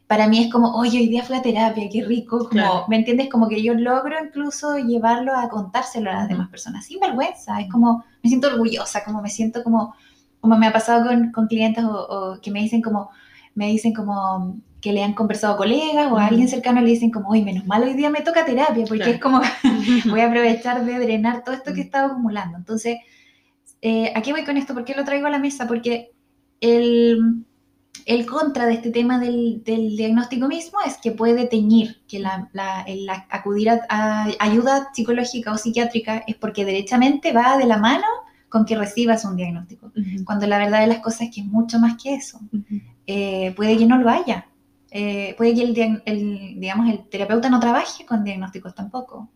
Para 0.07 0.27
mí 0.27 0.43
es 0.43 0.51
como, 0.51 0.75
oye, 0.75 1.01
hoy 1.01 1.09
día 1.09 1.23
fue 1.23 1.37
a 1.37 1.43
terapia, 1.43 1.87
qué 1.93 2.03
rico, 2.03 2.49
como, 2.49 2.87
¿me 2.89 2.97
entiendes? 2.97 3.29
Como 3.29 3.47
que 3.47 3.63
yo 3.63 3.75
logro 3.75 4.17
incluso 4.25 4.79
llevarlo 4.79 5.37
a 5.37 5.51
contárselo 5.51 6.11
a 6.11 6.15
las 6.15 6.29
demás 6.29 6.49
personas 6.49 6.87
sin 6.87 6.99
vergüenza, 6.99 7.61
es 7.61 7.71
como, 7.71 8.03
me 8.23 8.31
siento 8.31 8.49
orgullosa, 8.49 9.05
como 9.05 9.21
me 9.21 9.29
siento 9.29 9.63
como, 9.63 9.95
como 10.41 10.57
me 10.57 10.67
ha 10.67 10.73
pasado 10.73 11.09
con, 11.09 11.31
con 11.31 11.47
clientes 11.47 11.85
o, 11.85 12.39
que 12.41 12.51
me 12.51 12.63
dicen 12.63 12.81
como, 12.81 13.11
me 13.55 13.67
dicen 13.67 13.93
como, 13.93 14.57
que 14.81 14.93
le 14.93 15.03
han 15.03 15.15
conversado 15.15 15.57
colegas 15.57 16.11
o 16.11 16.19
a 16.19 16.27
alguien 16.27 16.49
cercano 16.49 16.81
le 16.81 16.91
dicen 16.91 17.11
como, 17.11 17.31
uy, 17.31 17.43
menos 17.43 17.67
mal 17.67 17.83
hoy 17.83 17.95
día 17.95 18.11
me 18.11 18.21
toca 18.21 18.45
terapia, 18.45 18.85
porque 18.87 19.11
es 19.11 19.21
como, 19.21 19.41
voy 20.07 20.21
a 20.21 20.27
aprovechar 20.27 20.85
de 20.85 20.99
drenar 20.99 21.43
todo 21.45 21.55
esto 21.55 21.75
que 21.75 21.81
he 21.81 21.85
estado 21.85 22.13
acumulando. 22.13 22.59
Entonces, 22.59 22.99
eh, 23.83 24.13
aquí 24.15 24.33
voy 24.33 24.45
con 24.45 24.57
esto? 24.57 24.75
¿Por 24.75 24.85
qué 24.85 24.95
lo 24.95 25.05
traigo 25.05 25.27
a 25.27 25.31
la 25.31 25.39
mesa? 25.39 25.67
Porque 25.67 26.13
el, 26.61 27.45
el 28.07 28.27
contra 28.27 28.67
de 28.67 28.75
este 28.75 28.91
tema 28.91 29.19
del, 29.19 29.63
diagnóstico 29.65 30.49
mismo 30.49 30.79
es 30.87 30.97
que 30.99 31.13
puede 31.13 31.47
teñir, 31.47 32.03
que 32.09 32.19
la, 32.21 32.49
el 32.87 33.09
acudir 33.09 33.71
a, 33.71 34.29
ayuda 34.39 34.89
psicológica 34.93 35.53
o 35.53 35.59
psiquiátrica 35.59 36.25
es 36.27 36.37
porque 36.37 36.65
derechamente 36.65 37.33
va 37.33 37.59
de 37.59 37.67
la 37.67 37.79
mano 37.79 38.07
con 38.49 38.65
que 38.65 38.77
recibas 38.77 39.27
un 39.27 39.37
diagnóstico, 39.37 39.93
cuando 40.25 40.47
la 40.47 40.57
verdad 40.57 40.81
de 40.81 40.87
las 40.87 41.01
cosas 41.01 41.23
es 41.23 41.35
que 41.35 41.41
es 41.43 41.47
mucho 41.47 41.79
más 41.79 42.03
que 42.03 42.15
eso. 42.15 42.41
Eh, 43.07 43.53
puede 43.55 43.77
que 43.77 43.85
no 43.85 43.99
lo 43.99 44.09
haya, 44.09 44.47
eh, 44.91 45.35
puede 45.37 45.55
que 45.55 46.01
el, 46.05 46.61
digamos, 46.61 46.89
el 46.89 47.09
terapeuta 47.09 47.51
no 47.51 47.61
trabaje 47.61 48.07
con 48.07 48.25
diagnósticos 48.25 48.75
tampoco. 48.75 49.31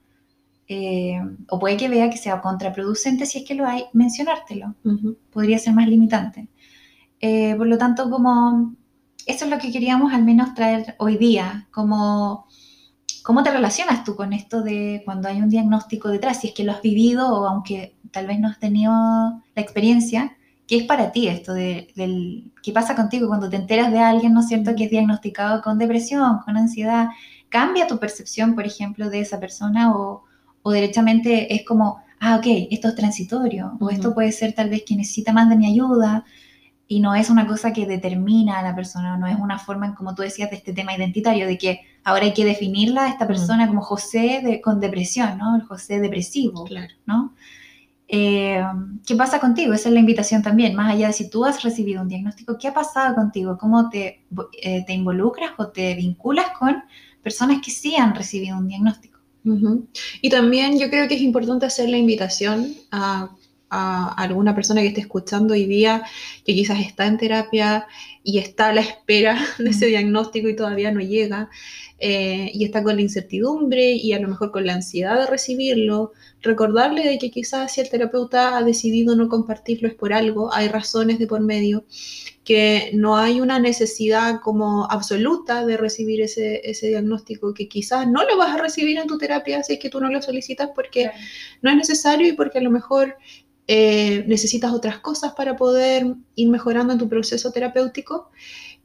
Eh, 0.68 1.20
o 1.48 1.58
puede 1.58 1.76
que 1.76 1.88
vea 1.88 2.08
que 2.08 2.16
sea 2.16 2.40
contraproducente 2.40 3.26
si 3.26 3.38
es 3.38 3.44
que 3.44 3.54
lo 3.54 3.66
hay, 3.66 3.84
mencionártelo. 3.92 4.74
Podría 5.30 5.58
ser 5.58 5.74
más 5.74 5.88
limitante. 5.88 6.48
Eh, 7.20 7.54
por 7.56 7.66
lo 7.66 7.78
tanto, 7.78 8.10
como 8.10 8.74
eso 9.26 9.44
es 9.44 9.50
lo 9.50 9.58
que 9.58 9.70
queríamos 9.70 10.12
al 10.12 10.24
menos 10.24 10.54
traer 10.54 10.96
hoy 10.98 11.16
día, 11.18 11.68
como 11.70 12.46
cómo 13.22 13.42
te 13.42 13.52
relacionas 13.52 14.02
tú 14.04 14.16
con 14.16 14.32
esto 14.32 14.62
de 14.62 15.02
cuando 15.04 15.28
hay 15.28 15.40
un 15.40 15.48
diagnóstico 15.48 16.08
detrás, 16.08 16.40
si 16.40 16.48
es 16.48 16.54
que 16.54 16.64
lo 16.64 16.72
has 16.72 16.82
vivido 16.82 17.32
o 17.32 17.46
aunque 17.46 17.94
tal 18.10 18.26
vez 18.26 18.40
no 18.40 18.48
has 18.48 18.58
tenido 18.58 18.92
la 18.92 19.62
experiencia, 19.62 20.36
¿qué 20.72 20.78
es 20.78 20.84
para 20.84 21.12
ti 21.12 21.28
esto 21.28 21.52
de, 21.52 21.88
del, 21.96 22.50
qué 22.62 22.72
pasa 22.72 22.96
contigo 22.96 23.28
cuando 23.28 23.50
te 23.50 23.56
enteras 23.56 23.92
de 23.92 23.98
alguien, 23.98 24.32
¿no 24.32 24.40
es 24.40 24.48
cierto?, 24.48 24.74
que 24.74 24.84
es 24.84 24.90
diagnosticado 24.90 25.60
con 25.60 25.76
depresión, 25.76 26.38
con 26.46 26.56
ansiedad, 26.56 27.08
¿cambia 27.50 27.86
tu 27.86 27.98
percepción, 27.98 28.54
por 28.54 28.64
ejemplo, 28.64 29.10
de 29.10 29.20
esa 29.20 29.38
persona 29.38 29.94
o, 29.94 30.24
o 30.62 30.70
derechamente 30.70 31.54
es 31.54 31.66
como, 31.66 32.02
ah, 32.20 32.36
ok, 32.36 32.46
esto 32.70 32.88
es 32.88 32.94
transitorio, 32.94 33.76
o 33.80 33.90
esto 33.90 34.14
puede 34.14 34.32
ser 34.32 34.54
tal 34.54 34.70
vez 34.70 34.82
que 34.86 34.96
necesita 34.96 35.34
más 35.34 35.50
de 35.50 35.56
mi 35.56 35.66
ayuda, 35.66 36.24
y 36.88 37.00
no 37.00 37.14
es 37.14 37.28
una 37.28 37.46
cosa 37.46 37.74
que 37.74 37.84
determina 37.84 38.58
a 38.58 38.62
la 38.62 38.74
persona, 38.74 39.18
no 39.18 39.26
es 39.26 39.36
una 39.38 39.58
forma, 39.58 39.94
como 39.94 40.14
tú 40.14 40.22
decías, 40.22 40.48
de 40.48 40.56
este 40.56 40.72
tema 40.72 40.96
identitario, 40.96 41.46
de 41.46 41.58
que 41.58 41.80
ahora 42.02 42.24
hay 42.24 42.32
que 42.32 42.46
definirla 42.46 43.04
a 43.04 43.08
esta 43.10 43.26
persona 43.26 43.68
como 43.68 43.82
José 43.82 44.40
de, 44.42 44.62
con 44.62 44.80
depresión, 44.80 45.36
¿no? 45.36 45.54
El 45.54 45.64
José 45.64 46.00
depresivo, 46.00 46.64
claro. 46.64 46.94
¿no? 47.04 47.34
Eh, 48.14 48.62
¿Qué 49.06 49.16
pasa 49.16 49.40
contigo? 49.40 49.72
Esa 49.72 49.88
es 49.88 49.94
la 49.94 50.00
invitación 50.00 50.42
también, 50.42 50.74
más 50.76 50.92
allá 50.92 51.06
de 51.06 51.12
si 51.14 51.30
tú 51.30 51.46
has 51.46 51.62
recibido 51.62 52.02
un 52.02 52.08
diagnóstico, 52.08 52.58
¿qué 52.58 52.68
ha 52.68 52.74
pasado 52.74 53.14
contigo? 53.14 53.56
¿Cómo 53.56 53.88
te, 53.88 54.26
eh, 54.62 54.84
te 54.86 54.92
involucras 54.92 55.52
o 55.56 55.68
te 55.68 55.94
vinculas 55.94 56.50
con 56.58 56.82
personas 57.22 57.62
que 57.64 57.70
sí 57.70 57.96
han 57.96 58.14
recibido 58.14 58.58
un 58.58 58.68
diagnóstico? 58.68 59.18
Y 60.20 60.28
también 60.28 60.78
yo 60.78 60.90
creo 60.90 61.08
que 61.08 61.14
es 61.14 61.22
importante 61.22 61.64
hacer 61.66 61.88
la 61.88 61.96
invitación 61.96 62.74
a 62.90 63.30
a 63.72 64.12
alguna 64.22 64.54
persona 64.54 64.82
que 64.82 64.88
esté 64.88 65.00
escuchando 65.00 65.54
hoy 65.54 65.64
día 65.64 66.04
que 66.44 66.54
quizás 66.54 66.78
está 66.80 67.06
en 67.06 67.16
terapia 67.16 67.86
y 68.22 68.36
está 68.36 68.68
a 68.68 68.74
la 68.74 68.82
espera 68.82 69.38
de 69.58 69.70
ese 69.70 69.86
diagnóstico 69.86 70.48
y 70.48 70.54
todavía 70.54 70.92
no 70.92 71.00
llega, 71.00 71.48
eh, 72.04 72.50
y 72.52 72.64
está 72.64 72.82
con 72.82 72.96
la 72.96 73.02
incertidumbre 73.02 73.92
y 73.92 74.12
a 74.12 74.18
lo 74.18 74.26
mejor 74.26 74.50
con 74.50 74.66
la 74.66 74.74
ansiedad 74.74 75.20
de 75.20 75.26
recibirlo, 75.28 76.10
recordarle 76.40 77.08
de 77.08 77.16
que 77.16 77.30
quizás 77.30 77.72
si 77.72 77.80
el 77.80 77.90
terapeuta 77.90 78.58
ha 78.58 78.64
decidido 78.64 79.14
no 79.14 79.28
compartirlo 79.28 79.86
es 79.86 79.94
por 79.94 80.12
algo, 80.12 80.52
hay 80.52 80.66
razones 80.66 81.20
de 81.20 81.28
por 81.28 81.42
medio, 81.42 81.84
que 82.42 82.90
no 82.92 83.16
hay 83.16 83.40
una 83.40 83.60
necesidad 83.60 84.40
como 84.42 84.90
absoluta 84.90 85.64
de 85.64 85.76
recibir 85.76 86.20
ese, 86.22 86.68
ese 86.68 86.88
diagnóstico, 86.88 87.54
que 87.54 87.68
quizás 87.68 88.08
no 88.08 88.24
lo 88.24 88.36
vas 88.36 88.52
a 88.56 88.60
recibir 88.60 88.98
en 88.98 89.06
tu 89.06 89.16
terapia 89.16 89.62
si 89.62 89.74
es 89.74 89.78
que 89.78 89.88
tú 89.88 90.00
no 90.00 90.10
lo 90.10 90.20
solicitas 90.20 90.70
porque 90.74 91.12
no 91.60 91.70
es 91.70 91.76
necesario 91.76 92.26
y 92.26 92.32
porque 92.32 92.58
a 92.58 92.62
lo 92.62 92.70
mejor 92.72 93.16
eh, 93.68 94.24
necesitas 94.26 94.72
otras 94.72 94.98
cosas 94.98 95.34
para 95.34 95.54
poder 95.54 96.16
ir 96.34 96.48
mejorando 96.48 96.94
en 96.94 96.98
tu 96.98 97.08
proceso 97.08 97.52
terapéutico. 97.52 98.30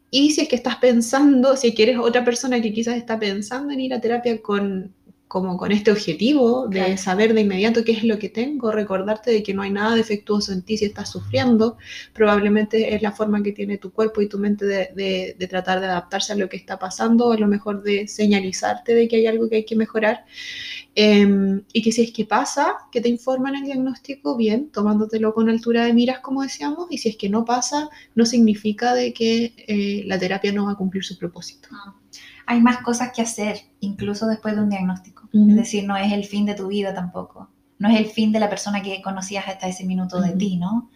Y 0.10 0.32
si 0.32 0.42
es 0.42 0.50
que 0.50 0.56
estás 0.56 0.78
pensando, 0.78 1.58
si 1.58 1.74
quieres 1.74 1.98
otra 1.98 2.24
persona 2.24 2.62
que 2.62 2.74
quizás 2.74 2.96
está 2.96 3.20
pensando 3.20 3.74
en 3.74 3.82
ir 3.82 3.94
a 3.94 4.02
terapia 4.02 4.42
con, 4.42 4.94
como 5.28 5.58
con 5.58 5.72
este 5.72 5.92
objetivo 5.92 6.68
de 6.68 6.98
saber 6.98 7.34
de 7.34 7.42
inmediato 7.42 7.84
qué 7.84 7.92
es 7.92 8.04
lo 8.04 8.18
que 8.18 8.30
tengo, 8.30 8.72
recordarte 8.72 9.32
de 9.32 9.44
que 9.44 9.54
no 9.54 9.62
hay 9.62 9.72
nada 9.72 9.96
defectuoso 9.96 10.54
en 10.54 10.62
ti 10.62 10.78
si 10.78 10.86
estás 10.86 11.10
sufriendo, 11.12 11.78
probablemente 12.14 12.96
es 12.96 13.02
la 13.02 13.12
forma 13.12 13.44
que 13.44 13.52
tiene 13.52 13.78
tu 13.78 13.92
cuerpo 13.92 14.22
y 14.22 14.30
tu 14.30 14.38
mente 14.38 14.66
de, 14.66 15.36
de 15.38 15.48
tratar 15.48 15.80
de 15.80 15.88
adaptarse 15.88 16.34
a 16.34 16.36
lo 16.36 16.48
que 16.50 16.58
está 16.58 16.80
pasando, 16.80 17.32
a 17.32 17.38
lo 17.38 17.48
mejor 17.48 17.84
de 17.84 18.08
señalizarte 18.08 18.94
de 18.94 19.08
que 19.08 19.18
hay 19.18 19.28
algo 19.28 19.50
que 19.50 19.58
hay 19.58 19.66
que 19.66 19.76
mejorar. 19.76 20.26
Em, 21.00 21.62
y 21.74 21.84
que 21.84 21.92
si 21.92 22.02
es 22.02 22.12
que 22.12 22.26
pasa, 22.26 22.74
que 22.92 23.02
te 23.02 23.08
informan 23.08 23.56
el 23.56 23.66
diagnóstico, 23.66 24.36
bien, 24.36 24.72
tomándotelo 24.72 25.32
con 25.32 25.48
altura 25.48 25.86
de 25.86 25.94
miras, 25.94 26.22
como 26.22 26.42
decíamos, 26.42 26.88
y 26.90 26.98
si 26.98 27.10
es 27.10 27.18
que 27.18 27.30
no 27.30 27.46
pasa, 27.46 27.90
no 28.16 28.26
significa 28.26 28.96
de 28.96 29.14
que 29.14 29.54
eh, 29.68 30.04
la 30.08 30.18
terapia 30.18 30.52
no 30.52 30.66
va 30.66 30.72
a 30.72 30.76
cumplir 30.76 31.04
su 31.04 31.16
propósito. 31.16 31.70
Ah. 31.72 31.94
Hay 32.48 32.62
más 32.62 32.78
cosas 32.80 33.12
que 33.14 33.22
hacer, 33.22 33.60
incluso 33.80 34.28
después 34.28 34.56
de 34.56 34.62
un 34.62 34.70
diagnóstico. 34.70 35.30
Es 35.32 35.56
decir, 35.56 35.86
no 35.86 35.96
es 35.96 36.12
el 36.12 36.26
fin 36.26 36.46
de 36.46 36.56
tu 36.56 36.68
vida 36.68 36.94
tampoco. 36.94 37.50
No 37.78 37.90
es 37.90 38.00
el 38.00 38.08
fin 38.08 38.32
de 38.32 38.40
la 38.40 38.50
persona 38.50 38.82
que 38.82 39.02
conocías 39.04 39.48
hasta 39.48 39.68
ese 39.68 39.86
minuto 39.86 40.20
de 40.20 40.32
ti, 40.32 40.58
¿no? 40.58 40.90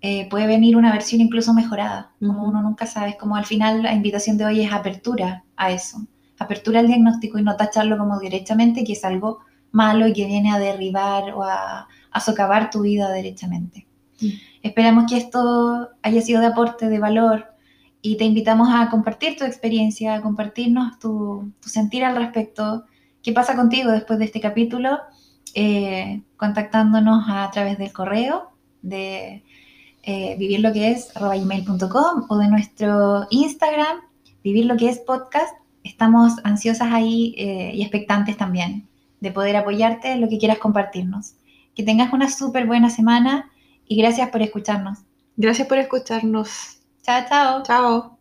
Eh, 0.00 0.28
puede 0.28 0.46
venir 0.46 0.76
una 0.76 0.92
versión 0.92 1.20
incluso 1.20 1.54
mejorada, 1.54 2.12
como 2.18 2.44
uno 2.44 2.62
nunca 2.62 2.86
sabe. 2.86 3.16
Como 3.16 3.36
al 3.36 3.44
final 3.44 3.82
la 3.82 3.92
invitación 3.92 4.36
de 4.36 4.46
hoy 4.46 4.62
es 4.62 4.72
apertura 4.72 5.44
a 5.56 5.70
eso 5.70 6.06
apertura 6.38 6.80
al 6.80 6.86
diagnóstico 6.86 7.38
y 7.38 7.42
no 7.42 7.56
tacharlo 7.56 7.98
como 7.98 8.18
directamente 8.18 8.84
que 8.84 8.92
es 8.92 9.04
algo 9.04 9.40
malo 9.70 10.06
y 10.06 10.12
que 10.12 10.26
viene 10.26 10.52
a 10.52 10.58
derribar 10.58 11.34
o 11.34 11.42
a, 11.42 11.88
socavar 12.24 12.70
tu 12.70 12.82
vida 12.82 13.10
derechamente. 13.12 13.86
Mm. 14.20 14.28
Esperamos 14.62 15.04
que 15.08 15.16
esto 15.16 15.90
haya 16.02 16.20
sido 16.20 16.40
de 16.40 16.48
aporte, 16.48 16.88
de 16.88 16.98
valor 16.98 17.46
y 18.00 18.16
te 18.16 18.24
invitamos 18.24 18.68
a 18.72 18.90
compartir 18.90 19.36
tu 19.36 19.44
experiencia, 19.44 20.14
a 20.14 20.22
compartirnos 20.22 20.98
tu, 20.98 21.52
sentir 21.60 22.04
al 22.04 22.16
respecto, 22.16 22.84
qué 23.22 23.32
pasa 23.32 23.56
contigo 23.56 23.90
después 23.90 24.18
de 24.18 24.24
este 24.26 24.40
capítulo, 24.40 24.98
eh, 25.54 26.22
contactándonos 26.36 27.24
a 27.28 27.50
través 27.50 27.78
del 27.78 27.92
correo 27.92 28.50
de 28.82 29.42
eh, 30.02 30.36
vivir 30.38 30.60
lo 30.60 30.72
o 32.28 32.38
de 32.38 32.48
nuestro 32.48 33.26
Instagram, 33.30 33.98
vivir 34.42 34.64
es 34.88 34.98
podcast 34.98 35.52
estamos 35.88 36.34
ansiosas 36.44 36.92
ahí 36.92 37.34
eh, 37.38 37.72
y 37.74 37.82
expectantes 37.82 38.36
también 38.36 38.88
de 39.20 39.32
poder 39.32 39.56
apoyarte 39.56 40.12
en 40.12 40.20
lo 40.20 40.28
que 40.28 40.38
quieras 40.38 40.58
compartirnos. 40.58 41.34
Que 41.74 41.82
tengas 41.82 42.12
una 42.12 42.30
súper 42.30 42.66
buena 42.66 42.90
semana 42.90 43.50
y 43.86 43.96
gracias 43.96 44.28
por 44.30 44.42
escucharnos. 44.42 45.00
Gracias 45.36 45.66
por 45.66 45.78
escucharnos. 45.78 46.77
Chao, 47.08 47.24
chao. 47.28 47.62
Chao. 47.64 48.17